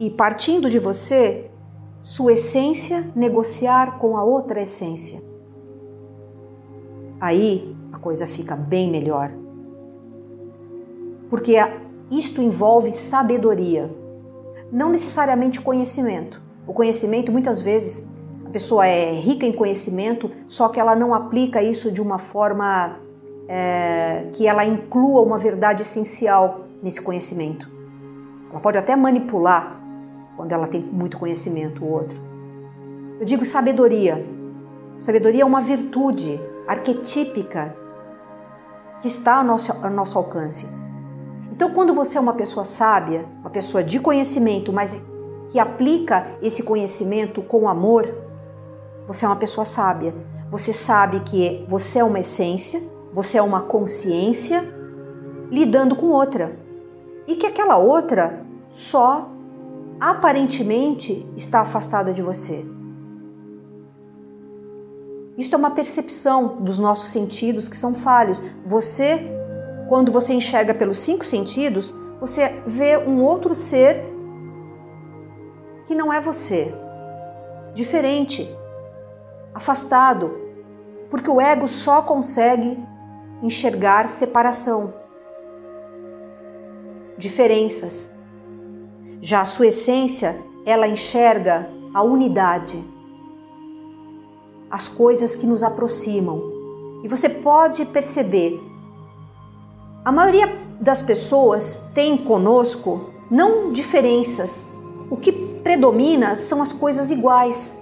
e 0.00 0.10
partindo 0.10 0.68
de 0.68 0.78
você, 0.78 1.50
sua 2.02 2.32
essência 2.32 3.04
negociar 3.14 3.98
com 3.98 4.16
a 4.16 4.24
outra 4.24 4.60
essência? 4.62 5.22
Aí 7.20 7.74
a 7.92 7.98
coisa 7.98 8.26
fica 8.26 8.56
bem 8.56 8.90
melhor. 8.90 9.30
Porque 11.30 11.54
isto 12.10 12.42
envolve 12.42 12.92
sabedoria, 12.92 13.90
não 14.70 14.90
necessariamente 14.90 15.60
conhecimento. 15.60 16.42
O 16.66 16.72
conhecimento, 16.72 17.30
muitas 17.30 17.60
vezes, 17.60 18.08
a 18.44 18.50
pessoa 18.50 18.86
é 18.86 19.12
rica 19.12 19.46
em 19.46 19.52
conhecimento, 19.52 20.30
só 20.48 20.68
que 20.68 20.80
ela 20.80 20.96
não 20.96 21.14
aplica 21.14 21.62
isso 21.62 21.92
de 21.92 22.02
uma 22.02 22.18
forma 22.18 22.98
é, 23.48 24.26
que 24.32 24.46
ela 24.46 24.64
inclua 24.64 25.20
uma 25.20 25.38
verdade 25.38 25.82
essencial 25.82 26.66
nesse 26.82 27.00
conhecimento. 27.00 27.70
Ela 28.50 28.60
pode 28.60 28.78
até 28.78 28.94
manipular 28.94 29.80
quando 30.36 30.52
ela 30.52 30.66
tem 30.66 30.80
muito 30.80 31.18
conhecimento 31.18 31.84
o 31.84 31.90
outro. 31.90 32.20
Eu 33.18 33.24
digo 33.24 33.44
sabedoria. 33.44 34.24
Sabedoria 34.98 35.42
é 35.42 35.46
uma 35.46 35.60
virtude 35.60 36.40
arquetípica 36.66 37.74
que 39.00 39.08
está 39.08 39.36
ao 39.36 39.44
nosso, 39.44 39.72
ao 39.84 39.90
nosso 39.90 40.18
alcance. 40.18 40.72
Então, 41.52 41.72
quando 41.72 41.94
você 41.94 42.18
é 42.18 42.20
uma 42.20 42.32
pessoa 42.32 42.64
sábia, 42.64 43.24
uma 43.40 43.50
pessoa 43.50 43.82
de 43.84 44.00
conhecimento, 44.00 44.72
mas 44.72 45.00
que 45.50 45.58
aplica 45.58 46.26
esse 46.42 46.62
conhecimento 46.64 47.40
com 47.42 47.68
amor, 47.68 48.12
você 49.06 49.24
é 49.24 49.28
uma 49.28 49.36
pessoa 49.36 49.64
sábia. 49.64 50.14
Você 50.50 50.72
sabe 50.72 51.20
que 51.20 51.64
você 51.68 52.00
é 52.00 52.04
uma 52.04 52.20
essência, 52.20 52.82
você 53.14 53.38
é 53.38 53.42
uma 53.42 53.60
consciência 53.60 54.64
lidando 55.48 55.94
com 55.94 56.06
outra. 56.06 56.58
E 57.28 57.36
que 57.36 57.46
aquela 57.46 57.78
outra 57.78 58.44
só 58.72 59.30
aparentemente 60.00 61.24
está 61.36 61.60
afastada 61.60 62.12
de 62.12 62.20
você. 62.20 62.66
Isto 65.38 65.54
é 65.54 65.56
uma 65.56 65.70
percepção 65.70 66.56
dos 66.56 66.80
nossos 66.80 67.10
sentidos 67.10 67.68
que 67.68 67.78
são 67.78 67.94
falhos. 67.94 68.42
Você, 68.66 69.30
quando 69.88 70.10
você 70.10 70.34
enxerga 70.34 70.74
pelos 70.74 70.98
cinco 70.98 71.24
sentidos, 71.24 71.94
você 72.20 72.62
vê 72.66 72.98
um 72.98 73.22
outro 73.22 73.54
ser 73.54 74.12
que 75.86 75.94
não 75.94 76.12
é 76.12 76.20
você, 76.20 76.74
diferente, 77.74 78.48
afastado, 79.54 80.36
porque 81.10 81.30
o 81.30 81.40
ego 81.40 81.68
só 81.68 82.02
consegue 82.02 82.76
enxergar 83.44 84.08
separação, 84.08 84.94
diferenças. 87.18 88.10
Já 89.20 89.42
a 89.42 89.44
sua 89.44 89.66
essência, 89.66 90.34
ela 90.64 90.88
enxerga 90.88 91.68
a 91.92 92.02
unidade, 92.02 92.82
as 94.70 94.88
coisas 94.88 95.36
que 95.36 95.46
nos 95.46 95.62
aproximam. 95.62 96.40
E 97.04 97.08
você 97.08 97.28
pode 97.28 97.84
perceber, 97.84 98.58
a 100.02 100.10
maioria 100.10 100.58
das 100.80 101.02
pessoas 101.02 101.84
tem 101.92 102.16
conosco 102.16 103.10
não 103.30 103.70
diferenças. 103.72 104.72
O 105.10 105.18
que 105.18 105.30
predomina 105.62 106.34
são 106.34 106.62
as 106.62 106.72
coisas 106.72 107.10
iguais. 107.10 107.78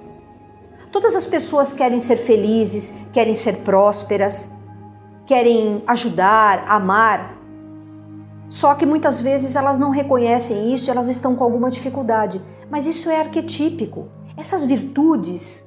Todas 0.91 1.15
as 1.15 1.25
pessoas 1.25 1.73
querem 1.73 2.01
ser 2.01 2.17
felizes, 2.17 2.97
querem 3.13 3.37
ser 3.37 3.59
prósperas, 3.59 4.53
querem 5.33 5.83
ajudar, 5.87 6.67
amar. 6.69 7.39
Só 8.51 8.75
que 8.75 8.85
muitas 8.85 9.19
vezes 9.19 9.57
elas 9.57 9.79
não 9.79 9.89
reconhecem 9.89 10.75
isso, 10.75 10.91
elas 10.91 11.09
estão 11.09 11.35
com 11.35 11.43
alguma 11.43 11.71
dificuldade. 11.71 12.39
Mas 12.71 12.87
isso 12.87 13.09
é 13.09 13.19
arquetípico. 13.19 14.09
Essas 14.37 14.63
virtudes 14.67 15.67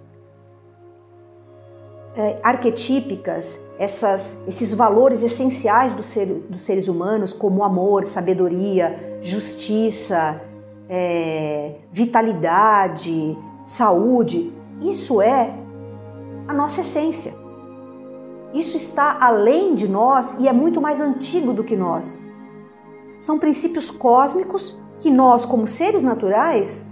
é, 2.15 2.37
arquetípicas, 2.43 3.59
essas, 3.79 4.43
esses 4.47 4.71
valores 4.71 5.23
essenciais 5.23 5.91
do 5.93 6.03
ser, 6.03 6.27
dos 6.47 6.63
seres 6.63 6.87
humanos, 6.87 7.33
como 7.33 7.63
amor, 7.63 8.05
sabedoria, 8.05 9.17
justiça, 9.19 10.39
é, 10.87 11.77
vitalidade, 11.91 13.35
saúde, 13.63 14.53
isso 14.79 15.23
é 15.23 15.51
a 16.47 16.53
nossa 16.53 16.81
essência. 16.81 17.44
Isso 18.55 18.77
está 18.77 19.17
além 19.19 19.75
de 19.75 19.85
nós 19.85 20.39
e 20.39 20.47
é 20.47 20.53
muito 20.53 20.79
mais 20.79 21.01
antigo 21.01 21.51
do 21.51 21.61
que 21.61 21.75
nós. 21.75 22.23
São 23.19 23.37
princípios 23.37 23.91
cósmicos 23.91 24.81
que 25.01 25.11
nós, 25.11 25.45
como 25.45 25.67
seres 25.67 26.03
naturais, 26.03 26.89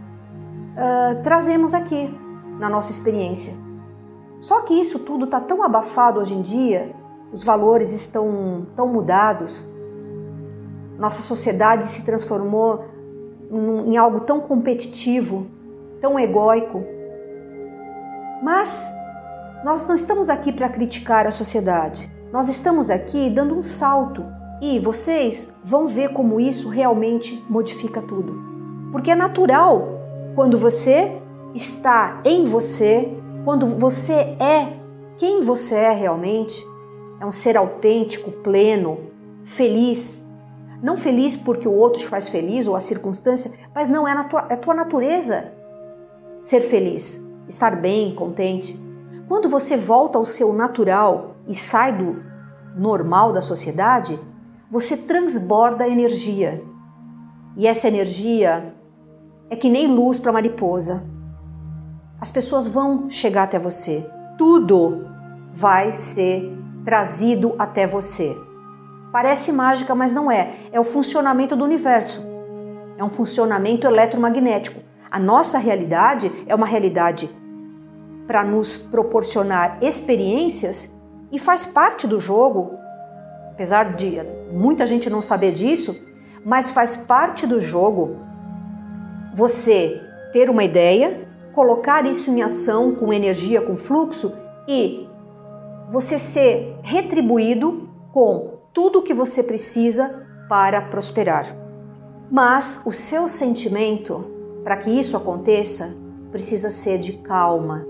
uh, 0.74 1.24
trazemos 1.24 1.74
aqui 1.74 2.14
na 2.60 2.70
nossa 2.70 2.92
experiência. 2.92 3.58
Só 4.42 4.60
que 4.64 4.78
isso 4.78 5.00
tudo 5.00 5.24
está 5.24 5.40
tão 5.40 5.64
abafado 5.64 6.20
hoje 6.20 6.34
em 6.34 6.42
dia, 6.42 6.94
os 7.32 7.46
valores 7.46 7.94
estão 7.94 8.68
tão 8.76 8.90
mudados, 8.90 9.72
nossa 11.00 11.22
sociedade 11.22 11.86
se 11.86 12.04
transformou 12.06 12.84
em 13.86 13.96
algo 13.96 14.20
tão 14.20 14.42
competitivo, 14.42 15.48
tão 16.02 16.20
egóico. 16.20 16.84
Mas 18.44 18.94
nós 19.64 19.88
não 19.88 19.96
estamos 19.96 20.30
aqui 20.30 20.52
para 20.52 20.68
criticar 20.68 21.26
a 21.26 21.32
sociedade. 21.32 22.12
Nós 22.32 22.50
estamos 22.50 22.90
aqui 22.90 23.30
dando 23.30 23.56
um 23.56 23.64
salto 23.64 24.26
e 24.62 24.78
vocês 24.80 25.56
vão 25.64 25.88
ver 25.88 26.10
como 26.10 26.40
isso 26.40 26.70
realmente 26.70 27.44
modifica 27.50 28.02
tudo. 28.02 28.36
Porque 28.92 29.12
é 29.12 29.16
natural 29.16 30.02
quando 30.36 30.58
você 30.58 31.18
está 31.54 32.22
em 32.26 32.44
você, 32.44 33.18
quando 33.46 33.66
você 33.66 34.14
é 34.14 34.74
quem 35.18 35.42
você 35.42 35.76
é 35.76 35.92
realmente, 35.92 36.66
é 37.22 37.26
um 37.26 37.32
ser 37.32 37.56
autêntico, 37.56 38.32
pleno, 38.32 38.98
feliz, 39.44 40.28
não 40.82 40.98
feliz 40.98 41.38
porque 41.38 41.68
o 41.68 41.74
outro 41.74 42.02
te 42.02 42.08
faz 42.08 42.28
feliz 42.28 42.68
ou 42.68 42.76
a 42.76 42.82
circunstância, 42.82 43.52
mas 43.74 43.88
não 43.88 44.06
é, 44.06 44.14
na 44.14 44.26
tua, 44.26 44.48
é 44.50 44.56
a 44.56 44.58
tua 44.58 44.74
natureza 44.74 45.54
ser 46.42 46.62
feliz, 46.62 47.26
estar 47.48 47.80
bem, 47.80 48.14
contente. 48.14 48.93
Quando 49.28 49.48
você 49.48 49.78
volta 49.78 50.18
ao 50.18 50.26
seu 50.26 50.54
natural 50.54 51.38
e 51.48 51.54
sai 51.54 51.94
do 51.94 52.24
normal 52.76 53.32
da 53.32 53.42
sociedade, 53.42 54.20
você 54.70 54.98
transborda 54.98 55.88
energia. 55.88 56.64
E 57.56 57.68
essa 57.68 57.88
energia 57.88 58.74
é 59.50 59.56
que 59.56 59.70
nem 59.70 59.88
luz 59.88 60.20
para 60.20 60.32
mariposa. 60.32 61.04
As 62.20 62.32
pessoas 62.32 62.68
vão 62.68 63.10
chegar 63.10 63.44
até 63.44 63.60
você. 63.60 64.06
Tudo 64.38 65.08
vai 65.54 65.94
ser 65.94 66.52
trazido 66.84 67.54
até 67.60 67.86
você. 67.86 68.36
Parece 69.12 69.52
mágica, 69.52 69.94
mas 69.94 70.14
não 70.14 70.32
é. 70.32 70.56
É 70.72 70.80
o 70.80 70.84
funcionamento 70.84 71.56
do 71.56 71.64
universo. 71.64 72.26
É 72.98 73.04
um 73.04 73.10
funcionamento 73.10 73.86
eletromagnético. 73.86 74.82
A 75.10 75.20
nossa 75.20 75.60
realidade 75.60 76.32
é 76.48 76.56
uma 76.56 76.66
realidade 76.66 77.30
para 78.28 78.44
nos 78.44 78.78
proporcionar 78.78 79.78
experiências 79.82 80.96
e 81.32 81.40
faz 81.40 81.66
parte 81.66 82.08
do 82.08 82.20
jogo, 82.20 82.78
apesar 83.52 83.96
de 83.96 84.22
muita 84.52 84.86
gente 84.86 85.10
não 85.10 85.22
saber 85.22 85.52
disso, 85.52 86.00
mas 86.46 86.70
faz 86.70 86.96
parte 86.96 87.48
do 87.48 87.60
jogo 87.60 88.18
você 89.34 90.02
ter 90.32 90.50
uma 90.50 90.64
ideia, 90.64 91.28
colocar 91.54 92.06
isso 92.06 92.30
em 92.30 92.42
ação 92.42 92.94
com 92.94 93.12
energia, 93.14 93.62
com 93.62 93.76
fluxo 93.76 94.34
e 94.68 95.08
você 95.90 96.18
ser 96.18 96.78
retribuído 96.82 97.90
com 98.12 98.60
tudo 98.74 99.00
o 99.00 99.02
que 99.04 99.14
você 99.14 99.44
precisa 99.44 100.26
para 100.50 100.82
prosperar. 100.82 101.56
Mas 102.30 102.84
o 102.86 102.92
seu 102.92 103.28
sentimento, 103.28 104.26
para 104.64 104.78
que 104.78 104.90
isso 104.90 105.16
aconteça, 105.16 105.96
precisa 106.32 106.70
ser 106.70 106.98
de 106.98 107.14
calma, 107.14 107.86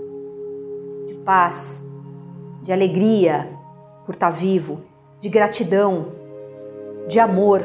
paz, 1.24 1.86
de 2.62 2.72
alegria, 2.72 3.50
por 4.04 4.14
estar 4.14 4.30
vivo, 4.30 4.80
de 5.18 5.28
gratidão, 5.28 6.12
de 7.08 7.18
amor. 7.18 7.62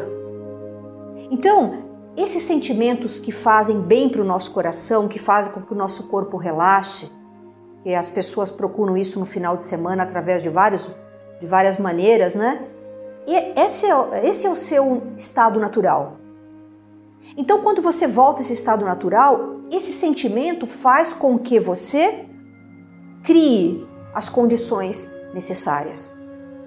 Então, 1.29 1.89
esses 2.15 2.43
sentimentos 2.43 3.19
que 3.19 3.31
fazem 3.31 3.81
bem 3.81 4.09
para 4.09 4.21
o 4.21 4.25
nosso 4.25 4.53
coração, 4.53 5.07
que 5.07 5.19
fazem 5.19 5.51
com 5.51 5.61
que 5.61 5.73
o 5.73 5.77
nosso 5.77 6.07
corpo 6.07 6.37
relaxe, 6.37 7.11
que 7.83 7.93
as 7.93 8.09
pessoas 8.09 8.51
procuram 8.51 8.97
isso 8.97 9.19
no 9.19 9.25
final 9.25 9.55
de 9.55 9.63
semana 9.63 10.03
através 10.03 10.41
de, 10.41 10.49
vários, 10.49 10.89
de 11.39 11.45
várias 11.45 11.77
maneiras, 11.77 12.35
né? 12.35 12.65
E 13.25 13.35
esse 13.59 13.85
é, 13.85 14.27
esse 14.27 14.47
é 14.47 14.49
o 14.49 14.55
seu 14.55 15.03
estado 15.15 15.59
natural. 15.59 16.17
Então, 17.37 17.61
quando 17.61 17.81
você 17.81 18.07
volta 18.07 18.41
a 18.41 18.43
esse 18.43 18.53
estado 18.53 18.83
natural, 18.83 19.59
esse 19.71 19.93
sentimento 19.93 20.65
faz 20.65 21.13
com 21.13 21.37
que 21.37 21.59
você 21.59 22.25
crie 23.29 23.87
as 24.11 24.27
condições 24.27 25.13
necessárias. 25.35 26.11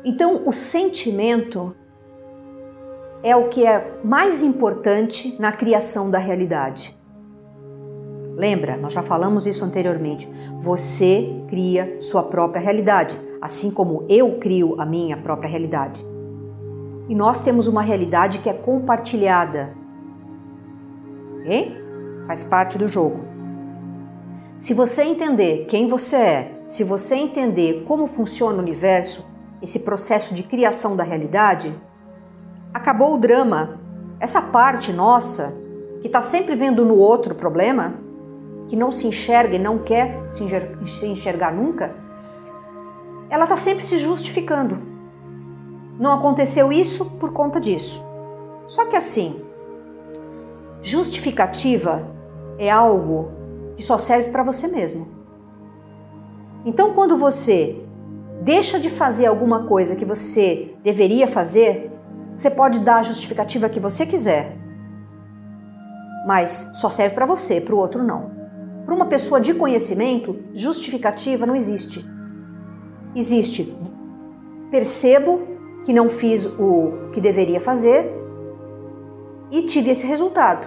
Então, 0.04 0.44
o 0.46 0.52
sentimento 0.52 1.74
é 3.20 3.34
o 3.34 3.48
que 3.48 3.66
é 3.66 3.98
mais 4.04 4.44
importante 4.44 5.34
na 5.40 5.50
criação 5.50 6.08
da 6.08 6.18
realidade. 6.18 6.96
Lembra, 8.36 8.76
nós 8.76 8.92
já 8.92 9.02
falamos 9.02 9.44
isso 9.44 9.64
anteriormente. 9.64 10.28
Você 10.60 11.34
cria 11.48 12.00
sua 12.00 12.22
própria 12.22 12.62
realidade, 12.62 13.20
assim 13.40 13.72
como 13.72 14.06
eu 14.08 14.38
crio 14.38 14.80
a 14.80 14.86
minha 14.86 15.16
própria 15.16 15.50
realidade. 15.50 16.06
E 17.08 17.14
nós 17.14 17.42
temos 17.42 17.66
uma 17.66 17.82
realidade 17.82 18.38
que 18.38 18.48
é 18.48 18.52
compartilhada. 18.52 19.74
Ok? 21.40 21.76
Faz 22.28 22.44
parte 22.44 22.78
do 22.78 22.86
jogo. 22.86 23.31
Se 24.62 24.74
você 24.74 25.02
entender 25.02 25.66
quem 25.66 25.88
você 25.88 26.16
é, 26.16 26.62
se 26.68 26.84
você 26.84 27.16
entender 27.16 27.82
como 27.84 28.06
funciona 28.06 28.58
o 28.58 28.60
universo, 28.60 29.26
esse 29.60 29.80
processo 29.80 30.36
de 30.36 30.44
criação 30.44 30.94
da 30.94 31.02
realidade, 31.02 31.74
acabou 32.72 33.12
o 33.12 33.18
drama. 33.18 33.80
Essa 34.20 34.40
parte 34.40 34.92
nossa, 34.92 35.52
que 36.00 36.06
está 36.06 36.20
sempre 36.20 36.54
vendo 36.54 36.84
no 36.84 36.94
outro 36.94 37.34
problema, 37.34 37.94
que 38.68 38.76
não 38.76 38.92
se 38.92 39.08
enxerga 39.08 39.56
e 39.56 39.58
não 39.58 39.78
quer 39.78 40.22
se 40.30 41.06
enxergar 41.08 41.52
nunca, 41.52 41.96
ela 43.28 43.42
está 43.42 43.56
sempre 43.56 43.84
se 43.84 43.98
justificando. 43.98 44.78
Não 45.98 46.12
aconteceu 46.12 46.72
isso 46.72 47.06
por 47.18 47.32
conta 47.32 47.58
disso. 47.58 48.00
Só 48.68 48.84
que 48.84 48.94
assim, 48.94 49.44
justificativa 50.80 52.08
é 52.56 52.70
algo 52.70 53.41
que 53.76 53.82
só 53.82 53.98
serve 53.98 54.30
para 54.30 54.42
você 54.42 54.68
mesmo. 54.68 55.06
Então, 56.64 56.94
quando 56.94 57.16
você 57.16 57.80
deixa 58.42 58.78
de 58.78 58.90
fazer 58.90 59.26
alguma 59.26 59.66
coisa 59.66 59.96
que 59.96 60.04
você 60.04 60.74
deveria 60.82 61.26
fazer, 61.26 61.90
você 62.36 62.50
pode 62.50 62.80
dar 62.80 62.98
a 62.98 63.02
justificativa 63.02 63.68
que 63.68 63.80
você 63.80 64.06
quiser, 64.06 64.56
mas 66.26 66.70
só 66.74 66.88
serve 66.88 67.14
para 67.14 67.26
você, 67.26 67.60
para 67.60 67.74
o 67.74 67.78
outro 67.78 68.02
não. 68.02 68.30
Para 68.84 68.94
uma 68.94 69.06
pessoa 69.06 69.40
de 69.40 69.54
conhecimento, 69.54 70.36
justificativa 70.52 71.46
não 71.46 71.54
existe. 71.54 72.04
Existe 73.14 73.76
percebo 74.72 75.42
que 75.84 75.92
não 75.92 76.08
fiz 76.08 76.46
o 76.46 77.10
que 77.12 77.20
deveria 77.20 77.60
fazer 77.60 78.10
e 79.50 79.66
tive 79.66 79.90
esse 79.90 80.06
resultado. 80.06 80.66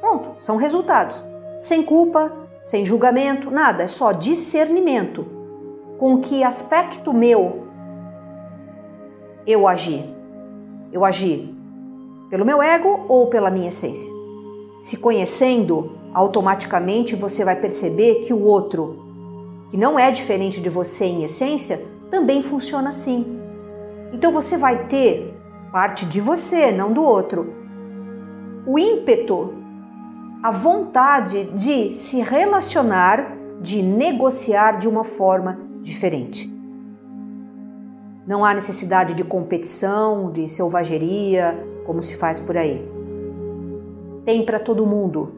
Pronto, 0.00 0.36
são 0.38 0.56
resultados. 0.58 1.24
Sem 1.58 1.82
culpa, 1.82 2.32
sem 2.62 2.84
julgamento, 2.84 3.50
nada, 3.50 3.82
é 3.82 3.86
só 3.86 4.12
discernimento. 4.12 5.26
Com 5.98 6.20
que 6.20 6.44
aspecto 6.44 7.12
meu 7.12 7.66
eu 9.46 9.66
agi? 9.66 10.04
Eu 10.92 11.04
agi 11.04 11.54
pelo 12.30 12.44
meu 12.44 12.62
ego 12.62 13.06
ou 13.08 13.28
pela 13.28 13.50
minha 13.50 13.68
essência? 13.68 14.12
Se 14.78 14.98
conhecendo, 14.98 15.92
automaticamente 16.14 17.16
você 17.16 17.44
vai 17.44 17.56
perceber 17.56 18.20
que 18.20 18.32
o 18.32 18.42
outro, 18.42 19.04
que 19.70 19.76
não 19.76 19.98
é 19.98 20.10
diferente 20.10 20.60
de 20.60 20.68
você 20.68 21.06
em 21.06 21.24
essência, 21.24 21.82
também 22.10 22.40
funciona 22.40 22.90
assim. 22.90 23.40
Então 24.12 24.30
você 24.30 24.56
vai 24.56 24.86
ter 24.86 25.34
parte 25.72 26.06
de 26.06 26.20
você, 26.20 26.70
não 26.70 26.92
do 26.92 27.02
outro. 27.02 27.52
O 28.66 28.78
ímpeto, 28.78 29.54
a 30.42 30.50
vontade 30.52 31.44
de 31.54 31.94
se 31.94 32.20
relacionar, 32.20 33.36
de 33.60 33.82
negociar 33.82 34.78
de 34.78 34.88
uma 34.88 35.02
forma 35.02 35.58
diferente. 35.82 36.52
Não 38.24 38.44
há 38.44 38.54
necessidade 38.54 39.14
de 39.14 39.24
competição, 39.24 40.30
de 40.30 40.46
selvageria, 40.46 41.66
como 41.84 42.00
se 42.00 42.16
faz 42.16 42.38
por 42.38 42.56
aí. 42.56 42.86
Tem 44.24 44.44
para 44.44 44.60
todo 44.60 44.86
mundo. 44.86 45.34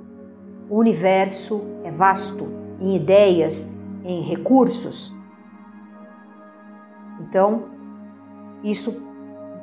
O 0.69 0.77
universo 0.77 1.63
é 1.83 1.91
vasto 1.91 2.45
em 2.81 2.95
ideias, 2.95 3.73
em 4.05 4.23
recursos. 4.23 5.15
Então, 7.21 7.65
isso 8.63 9.03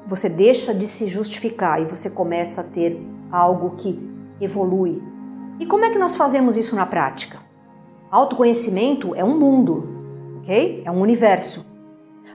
você 0.07 0.29
deixa 0.29 0.73
de 0.73 0.87
se 0.87 1.07
justificar 1.07 1.81
e 1.81 1.85
você 1.85 2.09
começa 2.09 2.61
a 2.61 2.63
ter 2.63 2.99
algo 3.29 3.75
que 3.75 3.99
evolui. 4.39 5.16
E 5.59 5.65
como 5.65 5.85
é 5.85 5.89
que 5.89 5.97
nós 5.97 6.15
fazemos 6.15 6.55
isso 6.55 6.75
na 6.75 6.85
prática? 6.85 7.39
Autoconhecimento 8.11 9.15
é 9.15 9.23
um 9.23 9.39
mundo, 9.39 10.39
ok? 10.39 10.83
É 10.85 10.91
um 10.91 11.01
universo. 11.01 11.65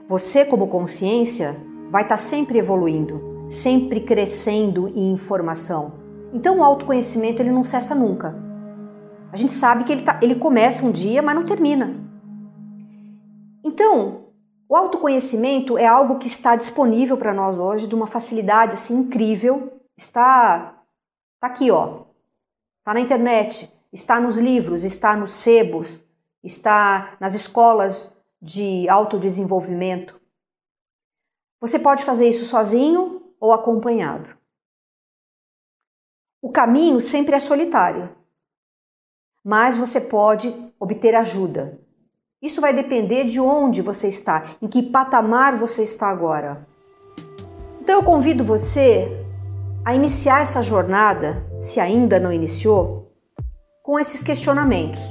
Você, 0.07 0.43
como 0.43 0.67
consciência, 0.67 1.55
vai 1.89 2.03
estar 2.03 2.15
tá 2.15 2.21
sempre 2.21 2.59
evoluindo, 2.59 3.47
sempre 3.49 4.01
crescendo 4.01 4.89
em 4.89 5.11
informação. 5.13 5.93
Então, 6.33 6.59
o 6.59 6.63
autoconhecimento 6.63 7.41
ele 7.41 7.51
não 7.51 7.63
cessa 7.63 7.95
nunca. 7.95 8.35
A 9.31 9.37
gente 9.37 9.53
sabe 9.53 9.83
que 9.83 9.93
ele, 9.93 10.01
tá, 10.01 10.19
ele 10.21 10.35
começa 10.35 10.85
um 10.85 10.91
dia, 10.91 11.21
mas 11.21 11.35
não 11.35 11.45
termina. 11.45 11.95
Então, 13.63 14.25
o 14.67 14.75
autoconhecimento 14.75 15.77
é 15.77 15.85
algo 15.85 16.17
que 16.17 16.27
está 16.27 16.55
disponível 16.55 17.15
para 17.15 17.33
nós 17.33 17.57
hoje 17.57 17.87
de 17.87 17.95
uma 17.95 18.07
facilidade 18.07 18.73
assim 18.73 18.99
incrível. 18.99 19.71
Está, 19.97 20.83
está 21.35 21.47
aqui, 21.47 21.71
ó. 21.71 22.12
Está 22.83 22.93
na 22.93 22.99
internet, 22.99 23.71
está 23.93 24.19
nos 24.19 24.35
livros, 24.35 24.83
está 24.83 25.15
nos 25.15 25.31
sebos, 25.31 26.05
está 26.43 27.15
nas 27.17 27.33
escolas 27.33 28.13
de 28.41 28.89
autodesenvolvimento. 28.89 30.19
Você 31.61 31.79
pode 31.79 32.03
fazer 32.03 32.27
isso 32.27 32.43
sozinho 32.43 33.33
ou 33.39 33.53
acompanhado. 33.53 34.37
O 36.41 36.51
caminho 36.51 36.99
sempre 36.99 37.37
é 37.37 37.39
solitário, 37.39 38.13
mas 39.41 39.77
você 39.77 40.01
pode 40.01 40.53
obter 40.77 41.15
ajuda. 41.15 41.79
Isso 42.41 42.59
vai 42.59 42.73
depender 42.73 43.23
de 43.23 43.39
onde 43.39 43.81
você 43.81 44.09
está, 44.09 44.57
em 44.61 44.67
que 44.67 44.83
patamar 44.83 45.55
você 45.55 45.83
está 45.83 46.09
agora. 46.09 46.67
Então 47.79 47.95
eu 47.95 48.03
convido 48.03 48.43
você 48.43 49.22
a 49.85 49.93
iniciar 49.93 50.41
essa 50.41 50.61
jornada, 50.61 51.45
se 51.59 51.79
ainda 51.79 52.19
não 52.19 52.31
iniciou, 52.31 53.11
com 53.83 53.99
esses 53.99 54.23
questionamentos: 54.23 55.01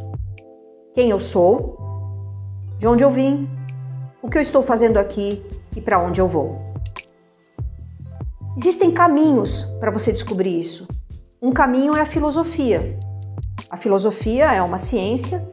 quem 0.94 1.11
eu 1.11 1.20
sou? 1.20 1.82
de 2.82 2.88
onde 2.88 3.04
eu 3.04 3.11
vim, 3.11 3.48
o 4.20 4.28
que 4.28 4.37
eu 4.37 4.42
estou 4.42 4.61
fazendo 4.61 4.96
aqui 4.96 5.40
e 5.76 5.80
para 5.80 6.00
onde 6.00 6.20
eu 6.20 6.26
vou. 6.26 6.61
Existem 8.58 8.90
caminhos 8.90 9.68
para 9.78 9.92
você 9.92 10.11
descobrir 10.11 10.58
isso. 10.58 10.88
Um 11.40 11.52
caminho 11.52 11.94
é 11.94 12.00
a 12.00 12.04
filosofia. 12.04 12.98
A 13.70 13.76
filosofia 13.76 14.52
é 14.52 14.61
uma 14.61 14.78
ciência 14.78 15.46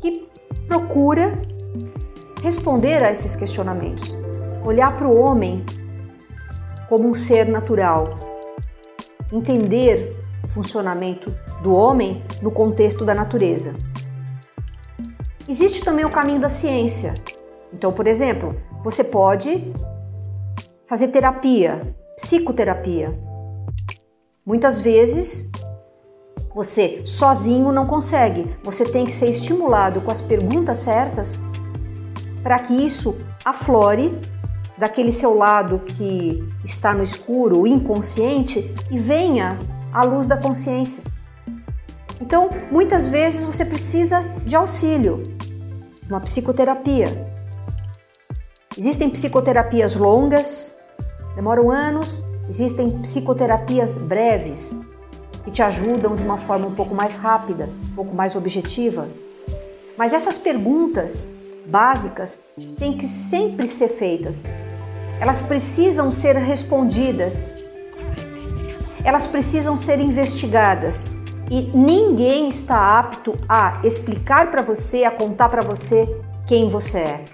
que 0.00 0.26
procura 0.66 1.38
responder 2.42 3.04
a 3.04 3.10
esses 3.10 3.36
questionamentos, 3.36 4.16
olhar 4.64 4.96
para 4.96 5.06
o 5.06 5.20
homem 5.20 5.66
como 6.88 7.10
um 7.10 7.14
ser 7.14 7.46
natural, 7.46 8.08
entender 9.36 10.16
o 10.42 10.48
funcionamento 10.48 11.34
do 11.62 11.72
homem 11.72 12.22
no 12.40 12.50
contexto 12.50 13.04
da 13.04 13.14
natureza. 13.14 13.74
Existe 15.48 15.84
também 15.84 16.04
o 16.04 16.10
caminho 16.10 16.40
da 16.40 16.48
ciência. 16.48 17.14
Então, 17.72 17.92
por 17.92 18.06
exemplo, 18.06 18.56
você 18.82 19.02
pode 19.02 19.72
fazer 20.86 21.08
terapia, 21.08 21.94
psicoterapia. 22.16 23.18
Muitas 24.46 24.80
vezes 24.80 25.50
você 26.54 27.02
sozinho 27.04 27.72
não 27.72 27.86
consegue. 27.86 28.54
Você 28.62 28.84
tem 28.84 29.04
que 29.04 29.12
ser 29.12 29.28
estimulado 29.28 30.00
com 30.00 30.10
as 30.10 30.20
perguntas 30.20 30.78
certas 30.78 31.40
para 32.42 32.58
que 32.58 32.74
isso 32.74 33.16
aflore 33.44 34.16
daquele 34.76 35.12
seu 35.12 35.36
lado 35.36 35.80
que 35.80 36.42
está 36.64 36.92
no 36.92 37.02
escuro, 37.02 37.60
o 37.60 37.66
inconsciente, 37.66 38.74
e 38.90 38.98
venha 38.98 39.58
à 39.92 40.04
luz 40.04 40.26
da 40.26 40.36
consciência. 40.36 41.02
Então, 42.20 42.50
muitas 42.70 43.06
vezes 43.06 43.44
você 43.44 43.64
precisa 43.64 44.22
de 44.44 44.56
auxílio, 44.56 45.22
uma 46.08 46.20
psicoterapia. 46.20 47.08
Existem 48.76 49.08
psicoterapias 49.10 49.94
longas, 49.94 50.76
demoram 51.36 51.70
anos, 51.70 52.24
existem 52.48 52.90
psicoterapias 53.00 53.98
breves, 53.98 54.76
que 55.44 55.50
te 55.50 55.62
ajudam 55.62 56.16
de 56.16 56.22
uma 56.22 56.38
forma 56.38 56.66
um 56.66 56.74
pouco 56.74 56.94
mais 56.94 57.16
rápida, 57.16 57.68
um 57.92 57.94
pouco 57.94 58.14
mais 58.14 58.34
objetiva. 58.34 59.06
Mas 59.96 60.12
essas 60.12 60.38
perguntas 60.38 61.32
básicas 61.66 62.38
têm 62.78 62.96
que 62.96 63.06
sempre 63.06 63.68
ser 63.68 63.88
feitas. 63.88 64.44
Elas 65.20 65.40
precisam 65.40 66.10
ser 66.10 66.36
respondidas. 66.36 67.54
Elas 69.04 69.26
precisam 69.26 69.76
ser 69.76 70.00
investigadas. 70.00 71.14
E 71.50 71.62
ninguém 71.76 72.48
está 72.48 72.98
apto 72.98 73.32
a 73.48 73.80
explicar 73.84 74.50
para 74.50 74.62
você, 74.62 75.04
a 75.04 75.10
contar 75.10 75.48
para 75.48 75.62
você 75.62 76.08
quem 76.46 76.68
você 76.68 76.98
é. 76.98 77.24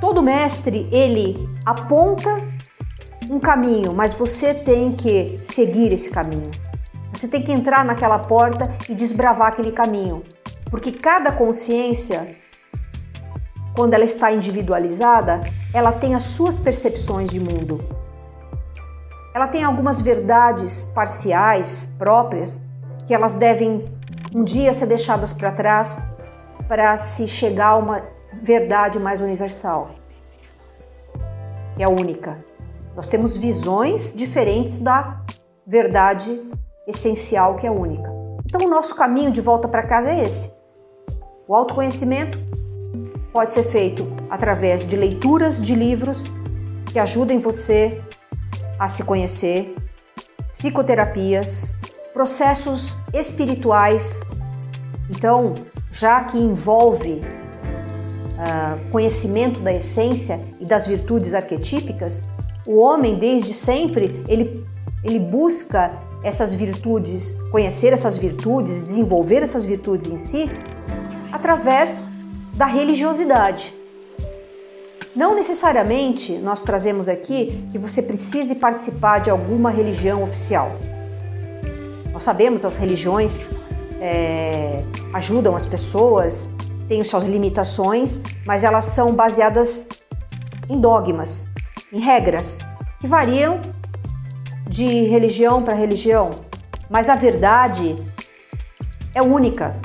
Todo 0.00 0.22
mestre, 0.22 0.88
ele 0.92 1.34
aponta 1.64 2.36
um 3.30 3.38
caminho, 3.38 3.92
mas 3.92 4.12
você 4.12 4.52
tem 4.52 4.92
que 4.92 5.38
seguir 5.42 5.92
esse 5.92 6.10
caminho. 6.10 6.50
Você 7.12 7.28
tem 7.28 7.42
que 7.42 7.52
entrar 7.52 7.84
naquela 7.84 8.18
porta 8.18 8.72
e 8.88 8.94
desbravar 8.94 9.48
aquele 9.48 9.72
caminho. 9.72 10.22
Porque 10.70 10.92
cada 10.92 11.32
consciência, 11.32 12.28
quando 13.76 13.92
ela 13.92 14.04
está 14.04 14.32
individualizada, 14.32 15.38
ela 15.72 15.92
tem 15.92 16.14
as 16.14 16.22
suas 16.22 16.58
percepções 16.58 17.28
de 17.28 17.38
mundo. 17.38 17.84
Ela 19.34 19.46
tem 19.46 19.62
algumas 19.62 20.00
verdades 20.00 20.84
parciais, 20.94 21.92
próprias, 21.98 22.62
que 23.06 23.12
elas 23.12 23.34
devem 23.34 23.84
um 24.34 24.42
dia 24.42 24.72
ser 24.72 24.86
deixadas 24.86 25.34
para 25.34 25.52
trás 25.52 26.02
para 26.66 26.96
se 26.96 27.28
chegar 27.28 27.68
a 27.68 27.76
uma 27.76 28.02
verdade 28.42 28.98
mais 28.98 29.20
universal, 29.20 29.90
que 31.76 31.82
é 31.82 31.88
única. 31.88 32.38
Nós 32.96 33.10
temos 33.10 33.36
visões 33.36 34.16
diferentes 34.16 34.80
da 34.80 35.20
verdade 35.66 36.42
essencial 36.88 37.56
que 37.56 37.66
é 37.66 37.70
única. 37.70 38.10
Então, 38.46 38.66
o 38.66 38.70
nosso 38.70 38.94
caminho 38.94 39.30
de 39.30 39.42
volta 39.42 39.68
para 39.68 39.82
casa 39.82 40.10
é 40.10 40.22
esse. 40.22 40.50
O 41.46 41.54
autoconhecimento 41.54 42.45
pode 43.36 43.52
ser 43.52 43.64
feito 43.64 44.10
através 44.30 44.88
de 44.88 44.96
leituras 44.96 45.60
de 45.60 45.74
livros 45.74 46.34
que 46.90 46.98
ajudem 46.98 47.38
você 47.38 48.00
a 48.78 48.88
se 48.88 49.04
conhecer, 49.04 49.74
psicoterapias, 50.54 51.76
processos 52.14 52.96
espirituais. 53.12 54.22
Então, 55.10 55.52
já 55.92 56.24
que 56.24 56.38
envolve 56.38 57.20
uh, 57.20 58.90
conhecimento 58.90 59.60
da 59.60 59.74
essência 59.74 60.40
e 60.58 60.64
das 60.64 60.86
virtudes 60.86 61.34
arquetípicas, 61.34 62.24
o 62.64 62.78
homem 62.78 63.18
desde 63.18 63.52
sempre 63.52 64.18
ele, 64.28 64.64
ele 65.04 65.18
busca 65.18 65.92
essas 66.22 66.54
virtudes, 66.54 67.34
conhecer 67.52 67.92
essas 67.92 68.16
virtudes, 68.16 68.82
desenvolver 68.82 69.42
essas 69.42 69.66
virtudes 69.66 70.06
em 70.06 70.16
si, 70.16 70.50
através 71.30 72.02
da 72.56 72.66
religiosidade. 72.66 73.74
Não 75.14 75.34
necessariamente 75.34 76.32
nós 76.38 76.62
trazemos 76.62 77.08
aqui 77.08 77.68
que 77.70 77.78
você 77.78 78.02
precise 78.02 78.54
participar 78.54 79.20
de 79.20 79.30
alguma 79.30 79.70
religião 79.70 80.22
oficial. 80.22 80.72
Nós 82.12 82.22
sabemos 82.22 82.64
as 82.64 82.76
religiões 82.76 83.44
é, 84.00 84.82
ajudam 85.12 85.54
as 85.54 85.64
pessoas, 85.64 86.54
têm 86.88 87.02
suas 87.02 87.24
limitações, 87.24 88.22
mas 88.46 88.64
elas 88.64 88.86
são 88.86 89.14
baseadas 89.14 89.86
em 90.68 90.80
dogmas, 90.80 91.48
em 91.92 92.00
regras 92.00 92.58
que 93.00 93.06
variam 93.06 93.60
de 94.68 95.04
religião 95.04 95.62
para 95.62 95.74
religião, 95.74 96.30
mas 96.90 97.08
a 97.08 97.14
verdade 97.14 97.96
é 99.14 99.22
única. 99.22 99.76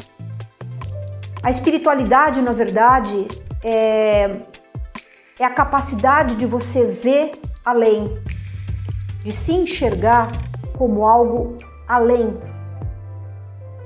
A 1.44 1.50
espiritualidade, 1.50 2.40
na 2.40 2.52
verdade, 2.52 3.28
é, 3.64 4.30
é 5.40 5.44
a 5.44 5.50
capacidade 5.50 6.36
de 6.36 6.46
você 6.46 6.86
ver 6.86 7.32
além, 7.66 8.04
de 9.24 9.32
se 9.32 9.52
enxergar 9.54 10.28
como 10.78 11.06
algo 11.06 11.58
além 11.88 12.38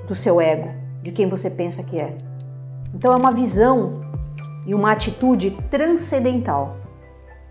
do 0.06 0.14
seu 0.14 0.38
ego, 0.38 0.68
de 1.02 1.12
quem 1.12 1.28
você 1.28 1.48
pensa 1.48 1.82
que 1.82 1.98
é. 1.98 2.14
Então 2.94 3.12
é 3.12 3.16
uma 3.16 3.32
visão 3.32 4.02
e 4.66 4.74
uma 4.74 4.92
atitude 4.92 5.50
transcendental. 5.70 6.76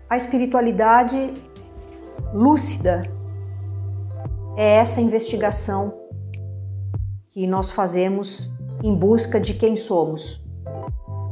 A 0.08 0.16
espiritualidade 0.16 1.34
lúcida 2.32 3.02
é 4.56 4.76
essa 4.76 5.00
investigação 5.00 5.92
que 7.32 7.44
nós 7.44 7.72
fazemos 7.72 8.55
em 8.82 8.94
busca 8.94 9.40
de 9.40 9.54
quem 9.54 9.76
somos. 9.76 10.44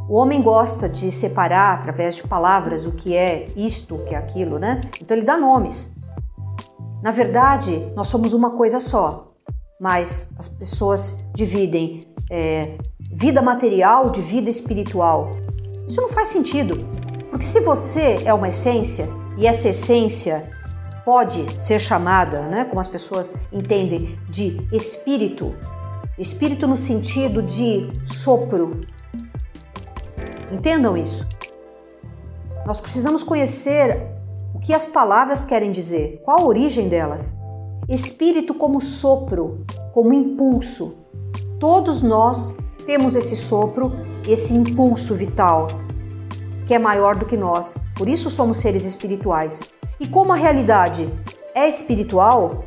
O 0.08 0.14
homem 0.14 0.42
gosta 0.42 0.88
de 0.88 1.10
separar 1.10 1.80
através 1.80 2.16
de 2.16 2.22
palavras 2.24 2.86
o 2.86 2.92
que 2.92 3.16
é 3.16 3.48
isto, 3.56 3.94
o 3.94 4.04
que 4.04 4.14
é 4.14 4.18
aquilo, 4.18 4.58
né? 4.58 4.80
Então 5.00 5.16
ele 5.16 5.24
dá 5.24 5.36
nomes. 5.36 5.94
Na 7.02 7.10
verdade, 7.10 7.90
nós 7.96 8.08
somos 8.08 8.32
uma 8.32 8.50
coisa 8.50 8.78
só, 8.78 9.32
mas 9.80 10.30
as 10.38 10.48
pessoas 10.48 11.24
dividem 11.34 12.00
é, 12.30 12.76
vida 13.12 13.42
material 13.42 14.10
de 14.10 14.20
vida 14.20 14.50
espiritual. 14.50 15.30
Isso 15.86 16.00
não 16.00 16.08
faz 16.08 16.28
sentido, 16.28 16.86
porque 17.30 17.44
se 17.44 17.60
você 17.60 18.22
é 18.24 18.32
uma 18.32 18.48
essência 18.48 19.08
e 19.36 19.46
essa 19.46 19.68
essência 19.68 20.50
pode 21.04 21.44
ser 21.62 21.78
chamada, 21.78 22.40
né, 22.40 22.64
como 22.64 22.80
as 22.80 22.88
pessoas 22.88 23.34
entendem, 23.52 24.18
de 24.28 24.66
espírito. 24.72 25.54
Espírito 26.16 26.66
no 26.68 26.76
sentido 26.76 27.42
de 27.42 27.90
sopro. 28.04 28.82
Entendam 30.52 30.96
isso. 30.96 31.26
Nós 32.64 32.78
precisamos 32.78 33.24
conhecer 33.24 34.00
o 34.54 34.60
que 34.60 34.72
as 34.72 34.86
palavras 34.86 35.44
querem 35.44 35.72
dizer, 35.72 36.22
qual 36.24 36.38
a 36.38 36.44
origem 36.44 36.88
delas. 36.88 37.34
Espírito 37.88 38.54
como 38.54 38.80
sopro, 38.80 39.64
como 39.92 40.12
impulso. 40.12 40.96
Todos 41.58 42.02
nós 42.02 42.54
temos 42.86 43.16
esse 43.16 43.36
sopro, 43.36 43.90
esse 44.28 44.54
impulso 44.54 45.14
vital, 45.14 45.66
que 46.66 46.74
é 46.74 46.78
maior 46.78 47.16
do 47.16 47.26
que 47.26 47.36
nós. 47.36 47.74
Por 47.96 48.08
isso 48.08 48.30
somos 48.30 48.58
seres 48.58 48.84
espirituais. 48.84 49.60
E 49.98 50.06
como 50.06 50.32
a 50.32 50.36
realidade 50.36 51.12
é 51.54 51.68
espiritual, 51.68 52.64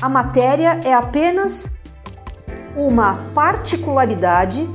a 0.00 0.08
matéria 0.08 0.78
é 0.84 0.92
apenas 0.92 1.75
uma 2.76 3.16
particularidade, 3.34 4.68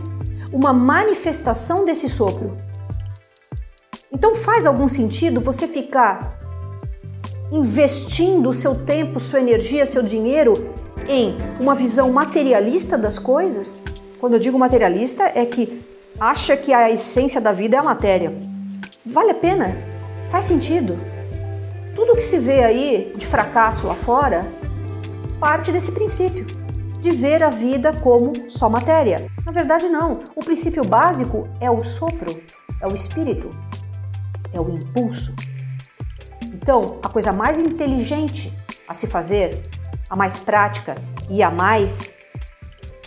uma 0.51 0.73
manifestação 0.73 1.85
desse 1.85 2.09
sopro. 2.09 2.57
Então 4.11 4.35
faz 4.35 4.65
algum 4.65 4.87
sentido 4.87 5.39
você 5.39 5.67
ficar 5.67 6.37
investindo 7.51 8.49
o 8.49 8.53
seu 8.53 8.73
tempo, 8.75 9.19
sua 9.19 9.39
energia, 9.39 9.85
seu 9.85 10.01
dinheiro 10.01 10.73
em 11.07 11.37
uma 11.59 11.75
visão 11.75 12.11
materialista 12.11 12.97
das 12.97 13.19
coisas? 13.19 13.81
Quando 14.19 14.33
eu 14.33 14.39
digo 14.39 14.57
materialista, 14.57 15.23
é 15.23 15.45
que 15.45 15.81
acha 16.19 16.55
que 16.57 16.73
a 16.73 16.89
essência 16.89 17.39
da 17.39 17.51
vida 17.51 17.75
é 17.75 17.79
a 17.79 17.83
matéria. 17.83 18.31
Vale 19.05 19.31
a 19.31 19.35
pena? 19.35 19.75
Faz 20.29 20.45
sentido. 20.45 20.97
Tudo 21.95 22.15
que 22.15 22.21
se 22.21 22.37
vê 22.39 22.63
aí 22.63 23.13
de 23.17 23.27
fracasso 23.27 23.87
lá 23.87 23.95
fora 23.95 24.45
parte 25.39 25.71
desse 25.71 25.91
princípio, 25.91 26.45
de 27.01 27.09
ver 27.09 27.41
a 27.41 27.49
vida 27.49 27.91
como 28.01 28.31
só 28.49 28.69
matéria. 28.69 29.27
Na 29.43 29.51
verdade, 29.51 29.89
não. 29.89 30.19
O 30.35 30.43
princípio 30.43 30.85
básico 30.85 31.49
é 31.59 31.69
o 31.69 31.83
sopro, 31.83 32.39
é 32.79 32.87
o 32.87 32.93
espírito, 32.93 33.49
é 34.53 34.59
o 34.59 34.69
impulso. 34.69 35.33
Então, 36.43 36.99
a 37.01 37.09
coisa 37.09 37.33
mais 37.33 37.57
inteligente 37.57 38.53
a 38.87 38.93
se 38.93 39.07
fazer, 39.07 39.59
a 40.09 40.15
mais 40.15 40.37
prática 40.37 40.93
e 41.29 41.41
a 41.41 41.49
mais 41.49 42.13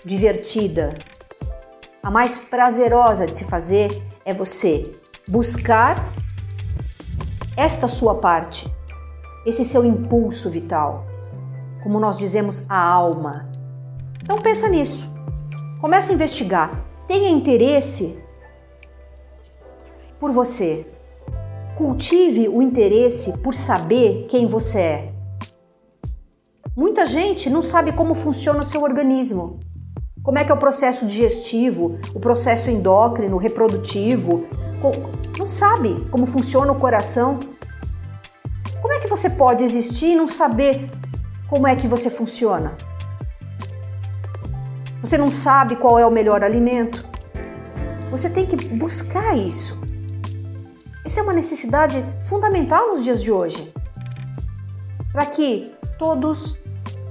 divertida, 0.05 0.93
a 2.03 2.11
mais 2.11 2.39
prazerosa 2.39 3.27
de 3.27 3.37
se 3.37 3.45
fazer 3.45 4.03
é 4.25 4.35
você 4.35 4.91
buscar 5.29 5.95
esta 7.57 7.87
sua 7.87 8.17
parte, 8.17 8.71
esse 9.47 9.65
seu 9.65 9.85
impulso 9.85 10.51
vital, 10.51 11.07
como 11.83 12.01
nós 12.01 12.19
dizemos, 12.19 12.67
a 12.69 12.77
alma. 12.77 13.54
Então 14.25 14.39
pensa 14.39 14.67
nisso. 14.69 15.07
Comece 15.83 16.11
a 16.11 16.15
investigar. 16.15 16.83
Tenha 17.07 17.29
interesse 17.29 18.19
por 20.19 20.33
você. 20.33 20.87
Cultive 21.77 22.49
o 22.49 22.63
interesse 22.63 23.37
por 23.39 23.53
saber 23.53 24.27
quem 24.31 24.47
você 24.47 24.81
é. 24.81 25.13
Muita 26.75 27.05
gente 27.05 27.51
não 27.51 27.63
sabe 27.63 27.93
como 27.93 28.15
funciona 28.15 28.61
o 28.61 28.67
seu 28.67 28.83
organismo. 28.83 29.61
Como 30.23 30.39
é 30.39 30.45
que 30.45 30.51
é 30.51 30.55
o 30.55 30.59
processo 30.59 31.05
digestivo, 31.05 31.99
o 32.15 32.19
processo 32.19 32.71
endócrino, 32.71 33.37
reprodutivo? 33.37 34.47
Não 35.39 35.51
sabe 35.51 36.03
como 36.11 36.27
funciona 36.27 36.73
o 36.73 36.79
coração? 36.79 37.39
Como 38.81 38.95
é 38.95 39.01
que 39.01 39.07
você 39.07 39.29
pode 39.29 39.63
existir 39.63 40.13
e 40.13 40.17
não 40.17 40.27
saber 40.27 40.89
como 41.47 41.69
é 41.69 41.77
que 41.77 41.87
você 41.87 42.09
funciona? 42.09 42.75
Você 45.05 45.19
não 45.19 45.31
sabe 45.31 45.77
qual 45.77 45.99
é 45.99 46.07
o 46.07 46.11
melhor 46.11 46.43
alimento? 46.43 47.05
Você 48.11 48.31
tem 48.31 48.47
que 48.47 48.57
buscar 48.57 49.37
isso. 49.37 49.79
Essa 51.05 51.21
é 51.21 51.23
uma 51.23 51.35
necessidade 51.35 52.03
fundamental 52.25 52.89
nos 52.89 53.05
dias 53.05 53.23
de 53.23 53.31
hoje. 53.31 53.71
Para 55.13 55.27
que 55.27 55.71
todos 55.99 56.57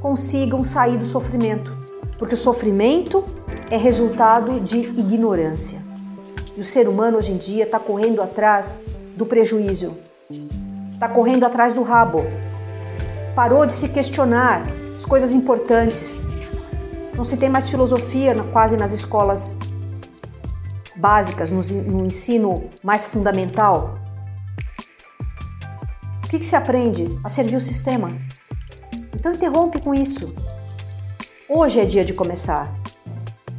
consigam 0.02 0.64
sair 0.64 0.98
do 0.98 1.06
sofrimento 1.06 1.72
porque 2.18 2.36
o 2.36 2.38
sofrimento 2.38 3.26
é 3.70 3.78
resultado 3.78 4.60
de 4.62 4.80
ignorância. 4.80 5.80
E 6.56 6.62
o 6.62 6.66
ser 6.66 6.88
humano 6.88 7.18
hoje 7.18 7.34
em 7.34 7.38
dia 7.38 7.66
está 7.66 7.78
correndo 7.78 8.22
atrás 8.22 8.80
do 9.18 9.26
prejuízo, 9.26 9.98
está 10.94 11.10
correndo 11.10 11.46
atrás 11.46 11.74
do 11.74 11.84
rabo, 11.84 12.24
parou 13.36 13.66
de 13.66 13.74
se 13.74 13.90
questionar 13.90 14.62
as 14.96 15.06
coisas 15.06 15.32
importantes. 15.32 16.26
Não 17.16 17.26
se 17.26 17.38
tem 17.38 17.48
mais 17.48 17.68
filosofia 17.68 18.34
quase 18.52 18.76
nas 18.76 18.92
escolas 18.92 19.58
básicas, 20.96 21.50
no, 21.50 21.62
no 21.84 22.06
ensino 22.06 22.70
mais 22.84 23.06
fundamental. 23.06 24.00
O 26.24 26.28
que, 26.28 26.40
que 26.40 26.46
se 26.46 26.56
aprende? 26.56 27.04
A 27.24 27.30
servir 27.30 27.56
o 27.56 27.62
sistema. 27.62 28.10
Então 29.16 29.32
interrompe 29.32 29.80
com 29.80 29.94
isso. 29.94 30.34
Hoje 31.48 31.80
é 31.80 31.86
dia 31.86 32.04
de 32.04 32.14
começar. 32.14 32.74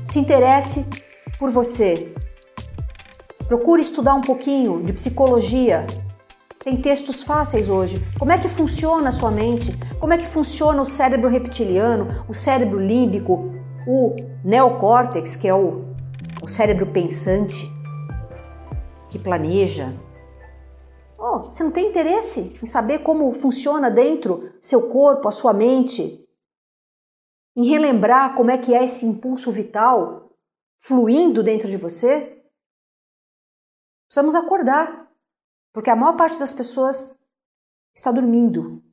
Se 0.04 0.18
interesse 0.18 0.84
por 1.38 1.50
você. 1.50 2.12
Procure 3.46 3.82
estudar 3.82 4.14
um 4.14 4.20
pouquinho 4.20 4.82
de 4.82 4.92
psicologia. 4.92 5.86
Tem 6.58 6.76
textos 6.76 7.22
fáceis 7.22 7.68
hoje. 7.68 7.96
Como 8.18 8.32
é 8.32 8.38
que 8.38 8.48
funciona 8.48 9.10
a 9.10 9.12
sua 9.12 9.30
mente? 9.30 9.78
Como 10.04 10.12
é 10.12 10.18
que 10.18 10.26
funciona 10.26 10.82
o 10.82 10.84
cérebro 10.84 11.30
reptiliano, 11.30 12.26
o 12.28 12.34
cérebro 12.34 12.78
límbico, 12.78 13.50
o 13.88 14.14
neocórtex, 14.44 15.34
que 15.34 15.48
é 15.48 15.54
o, 15.54 15.94
o 16.42 16.46
cérebro 16.46 16.92
pensante, 16.92 17.66
que 19.08 19.18
planeja. 19.18 19.94
Oh, 21.18 21.44
você 21.44 21.64
não 21.64 21.70
tem 21.70 21.88
interesse 21.88 22.54
em 22.62 22.66
saber 22.66 22.98
como 22.98 23.32
funciona 23.32 23.90
dentro 23.90 24.52
seu 24.60 24.90
corpo, 24.90 25.26
a 25.26 25.32
sua 25.32 25.54
mente? 25.54 26.22
em 27.56 27.64
relembrar 27.64 28.34
como 28.34 28.50
é 28.50 28.58
que 28.58 28.74
é 28.74 28.84
esse 28.84 29.06
impulso 29.06 29.50
vital 29.50 30.36
fluindo 30.80 31.42
dentro 31.42 31.66
de 31.66 31.78
você? 31.78 32.44
Precisamos 34.06 34.34
acordar, 34.34 35.10
porque 35.72 35.88
a 35.88 35.96
maior 35.96 36.14
parte 36.14 36.38
das 36.38 36.52
pessoas 36.52 37.18
está 37.96 38.12
dormindo, 38.12 38.84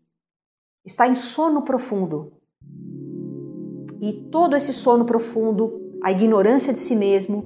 está 0.86 1.08
em 1.08 1.16
sono 1.16 1.62
profundo. 1.62 2.34
E 4.02 4.14
todo 4.32 4.56
esse 4.56 4.74
sono 4.74 5.06
profundo, 5.06 5.80
a 6.02 6.12
ignorância 6.12 6.74
de 6.74 6.80
si 6.80 6.96
mesmo, 6.96 7.44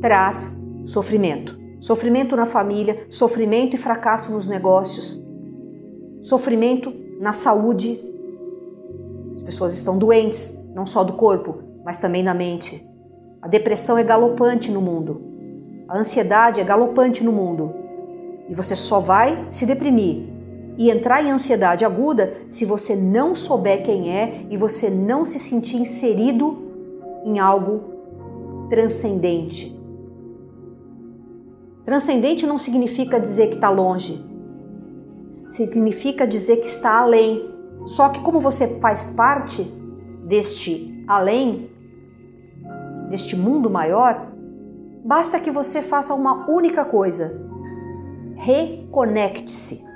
traz 0.00 0.56
sofrimento. 0.86 1.58
Sofrimento 1.80 2.36
na 2.36 2.46
família, 2.46 3.06
sofrimento 3.10 3.74
e 3.74 3.78
fracasso 3.78 4.30
nos 4.30 4.46
negócios, 4.46 5.20
sofrimento 6.22 6.92
na 7.18 7.32
saúde, 7.32 7.98
as 9.34 9.42
pessoas 9.42 9.72
estão 9.72 9.98
doentes, 9.98 10.56
não 10.74 10.84
só 10.84 11.02
do 11.02 11.14
corpo, 11.14 11.62
mas 11.84 11.98
também 11.98 12.22
da 12.22 12.34
mente. 12.34 12.86
A 13.40 13.48
depressão 13.48 13.96
é 13.96 14.04
galopante 14.04 14.70
no 14.70 14.82
mundo. 14.82 15.22
A 15.88 15.98
ansiedade 15.98 16.60
é 16.60 16.64
galopante 16.64 17.24
no 17.24 17.32
mundo. 17.32 17.74
E 18.48 18.54
você 18.54 18.76
só 18.76 19.00
vai 19.00 19.46
se 19.50 19.64
deprimir 19.64 20.39
e 20.80 20.90
entrar 20.90 21.22
em 21.22 21.30
ansiedade 21.30 21.84
aguda 21.84 22.38
se 22.48 22.64
você 22.64 22.96
não 22.96 23.34
souber 23.34 23.82
quem 23.82 24.16
é 24.16 24.46
e 24.48 24.56
você 24.56 24.88
não 24.88 25.26
se 25.26 25.38
sentir 25.38 25.76
inserido 25.76 26.56
em 27.22 27.38
algo 27.38 27.82
transcendente. 28.70 29.78
Transcendente 31.84 32.46
não 32.46 32.56
significa 32.56 33.20
dizer 33.20 33.48
que 33.48 33.56
está 33.56 33.68
longe, 33.68 34.24
significa 35.50 36.26
dizer 36.26 36.56
que 36.62 36.66
está 36.66 37.00
além, 37.00 37.46
só 37.84 38.08
que 38.08 38.20
como 38.22 38.40
você 38.40 38.80
faz 38.80 39.04
parte 39.04 39.62
deste 40.24 41.04
além, 41.06 41.70
deste 43.10 43.36
mundo 43.36 43.68
maior, 43.68 44.32
basta 45.04 45.38
que 45.38 45.50
você 45.50 45.82
faça 45.82 46.14
uma 46.14 46.50
única 46.50 46.86
coisa: 46.86 47.38
reconecte-se. 48.36 49.89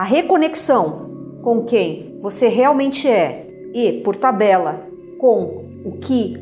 A 0.00 0.02
reconexão 0.02 1.10
com 1.42 1.66
quem 1.66 2.18
você 2.22 2.48
realmente 2.48 3.06
é 3.06 3.46
e, 3.74 4.00
por 4.02 4.16
tabela, 4.16 4.80
com 5.18 5.58
o 5.84 5.98
que 6.00 6.38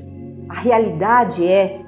a 0.48 0.54
realidade 0.54 1.44
é, 1.44 1.84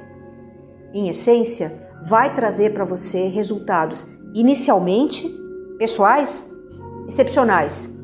em 0.92 1.08
essência, 1.08 1.72
vai 2.04 2.34
trazer 2.34 2.74
para 2.74 2.84
você 2.84 3.28
resultados 3.28 4.10
inicialmente 4.34 5.32
pessoais 5.78 6.52
excepcionais. 7.06 7.96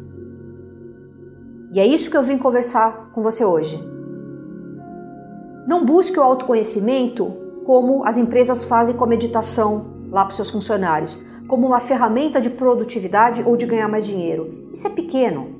E 1.72 1.81
é 1.81 1.85
isso 1.85 2.09
que 2.09 2.16
eu 2.16 2.22
vim 2.22 2.38
conversar 2.38 3.11
com 3.12 3.20
você 3.20 3.44
hoje. 3.44 3.76
Não 5.66 5.85
busque 5.85 6.20
o 6.20 6.22
autoconhecimento 6.22 7.35
como 7.64 8.07
as 8.07 8.16
empresas 8.16 8.62
fazem 8.62 8.94
com 8.94 9.02
a 9.02 9.09
meditação 9.09 10.07
lá 10.09 10.22
para 10.22 10.31
os 10.31 10.37
seus 10.37 10.50
funcionários, 10.50 11.20
como 11.46 11.66
uma 11.66 11.80
ferramenta 11.80 12.40
de 12.40 12.50
produtividade 12.50 13.42
ou 13.44 13.56
de 13.56 13.66
ganhar 13.66 13.88
mais 13.88 14.06
dinheiro. 14.06 14.68
Isso 14.72 14.87
é 14.87 14.90
pequeno. 14.90 15.56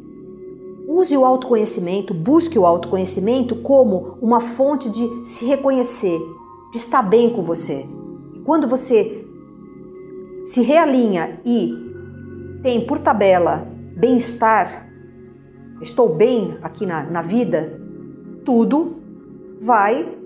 Use 0.89 1.17
o 1.17 1.25
autoconhecimento, 1.25 2.15
busque 2.15 2.59
o 2.59 2.67
autoconhecimento 2.67 3.57
como 3.57 4.19
uma 4.21 4.41
fonte 4.41 4.89
de 4.89 5.25
se 5.25 5.45
reconhecer, 5.45 6.19
de 6.71 6.79
estar 6.79 7.03
bem 7.03 7.31
com 7.31 7.43
você. 7.43 7.85
Quando 8.45 8.69
você 8.69 9.25
se 10.45 10.63
realinha 10.63 11.41
e 11.45 11.75
tem 12.63 12.87
por 12.87 13.01
tabela 13.01 13.67
bem-estar, 13.97 14.89
estou 15.83 16.15
bem 16.15 16.57
aqui 16.63 16.87
na, 16.87 17.03
na 17.03 17.21
vida, 17.21 17.81
tudo 18.45 18.97
vai 19.61 20.17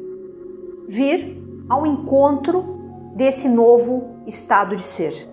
vir 0.86 1.40
ao 1.68 1.86
encontro 1.86 3.14
desse 3.14 3.48
novo 3.48 4.08
estado 4.26 4.76
de 4.76 4.82
ser. 4.82 5.29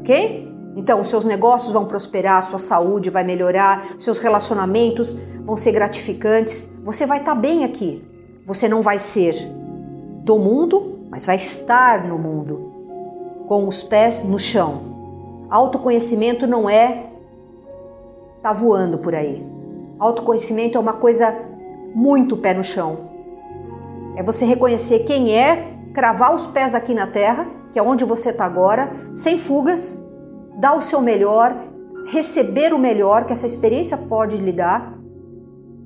Ok? 0.00 0.48
Então, 0.76 1.02
seus 1.02 1.24
negócios 1.24 1.72
vão 1.72 1.84
prosperar, 1.84 2.42
sua 2.42 2.58
saúde 2.58 3.10
vai 3.10 3.24
melhorar, 3.24 3.96
seus 3.98 4.18
relacionamentos 4.18 5.18
vão 5.44 5.56
ser 5.56 5.72
gratificantes, 5.72 6.70
você 6.82 7.06
vai 7.06 7.18
estar 7.18 7.34
tá 7.34 7.40
bem 7.40 7.64
aqui. 7.64 8.04
Você 8.46 8.68
não 8.68 8.80
vai 8.80 8.98
ser 8.98 9.34
do 10.24 10.38
mundo, 10.38 11.00
mas 11.10 11.26
vai 11.26 11.36
estar 11.36 12.06
no 12.06 12.18
mundo, 12.18 13.44
com 13.46 13.66
os 13.66 13.82
pés 13.82 14.24
no 14.24 14.38
chão. 14.38 15.46
Autoconhecimento 15.50 16.46
não 16.46 16.70
é 16.70 17.06
tá 18.42 18.52
voando 18.52 18.98
por 18.98 19.14
aí. 19.14 19.44
Autoconhecimento 19.98 20.78
é 20.78 20.80
uma 20.80 20.94
coisa 20.94 21.36
muito 21.94 22.36
pé 22.36 22.54
no 22.54 22.64
chão. 22.64 23.10
É 24.16 24.22
você 24.22 24.44
reconhecer 24.44 25.00
quem 25.00 25.36
é, 25.36 25.74
cravar 25.92 26.34
os 26.34 26.46
pés 26.46 26.74
aqui 26.74 26.94
na 26.94 27.06
terra, 27.06 27.46
que 27.72 27.78
é 27.78 27.82
onde 27.82 28.04
você 28.04 28.30
está 28.30 28.44
agora, 28.44 28.92
sem 29.14 29.38
fugas, 29.38 30.02
dar 30.58 30.76
o 30.76 30.80
seu 30.80 31.00
melhor, 31.00 31.56
receber 32.06 32.72
o 32.72 32.78
melhor 32.78 33.24
que 33.24 33.32
essa 33.32 33.46
experiência 33.46 33.96
pode 33.96 34.36
lhe 34.36 34.52
dar, 34.52 34.98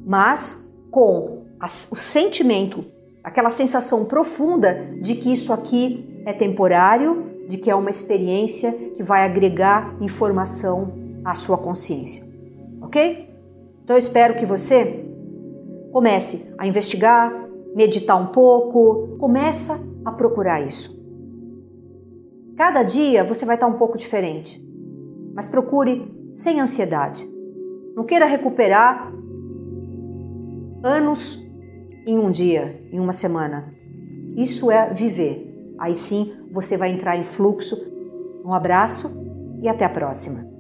mas 0.06 0.68
com 0.90 1.44
o 1.90 1.96
sentimento, 1.96 2.84
aquela 3.22 3.50
sensação 3.50 4.04
profunda 4.04 4.90
de 5.00 5.14
que 5.14 5.32
isso 5.32 5.52
aqui 5.52 6.22
é 6.26 6.32
temporário 6.32 7.34
de 7.48 7.58
que 7.58 7.70
é 7.70 7.74
uma 7.74 7.90
experiência 7.90 8.72
que 8.72 9.02
vai 9.02 9.24
agregar 9.24 9.94
informação 10.00 10.92
à 11.24 11.34
sua 11.34 11.58
consciência. 11.58 12.26
Ok? 12.80 13.30
Então 13.82 13.96
eu 13.96 13.98
espero 13.98 14.34
que 14.36 14.46
você 14.46 15.04
comece 15.92 16.52
a 16.58 16.66
investigar, 16.66 17.32
meditar 17.74 18.16
um 18.16 18.26
pouco, 18.26 19.16
começa 19.18 19.80
a 20.04 20.10
procurar 20.10 20.66
isso. 20.66 21.03
Cada 22.56 22.82
dia 22.82 23.24
você 23.24 23.44
vai 23.44 23.56
estar 23.56 23.66
um 23.66 23.78
pouco 23.78 23.98
diferente, 23.98 24.62
mas 25.34 25.46
procure 25.46 26.12
sem 26.32 26.60
ansiedade. 26.60 27.28
Não 27.96 28.04
queira 28.04 28.26
recuperar 28.26 29.12
anos 30.82 31.42
em 32.06 32.18
um 32.18 32.30
dia, 32.30 32.80
em 32.92 33.00
uma 33.00 33.12
semana. 33.12 33.74
Isso 34.36 34.70
é 34.70 34.92
viver. 34.92 35.74
Aí 35.78 35.94
sim 35.94 36.32
você 36.50 36.76
vai 36.76 36.90
entrar 36.90 37.16
em 37.16 37.24
fluxo. 37.24 37.76
Um 38.44 38.52
abraço 38.52 39.22
e 39.62 39.68
até 39.68 39.84
a 39.84 39.88
próxima. 39.88 40.53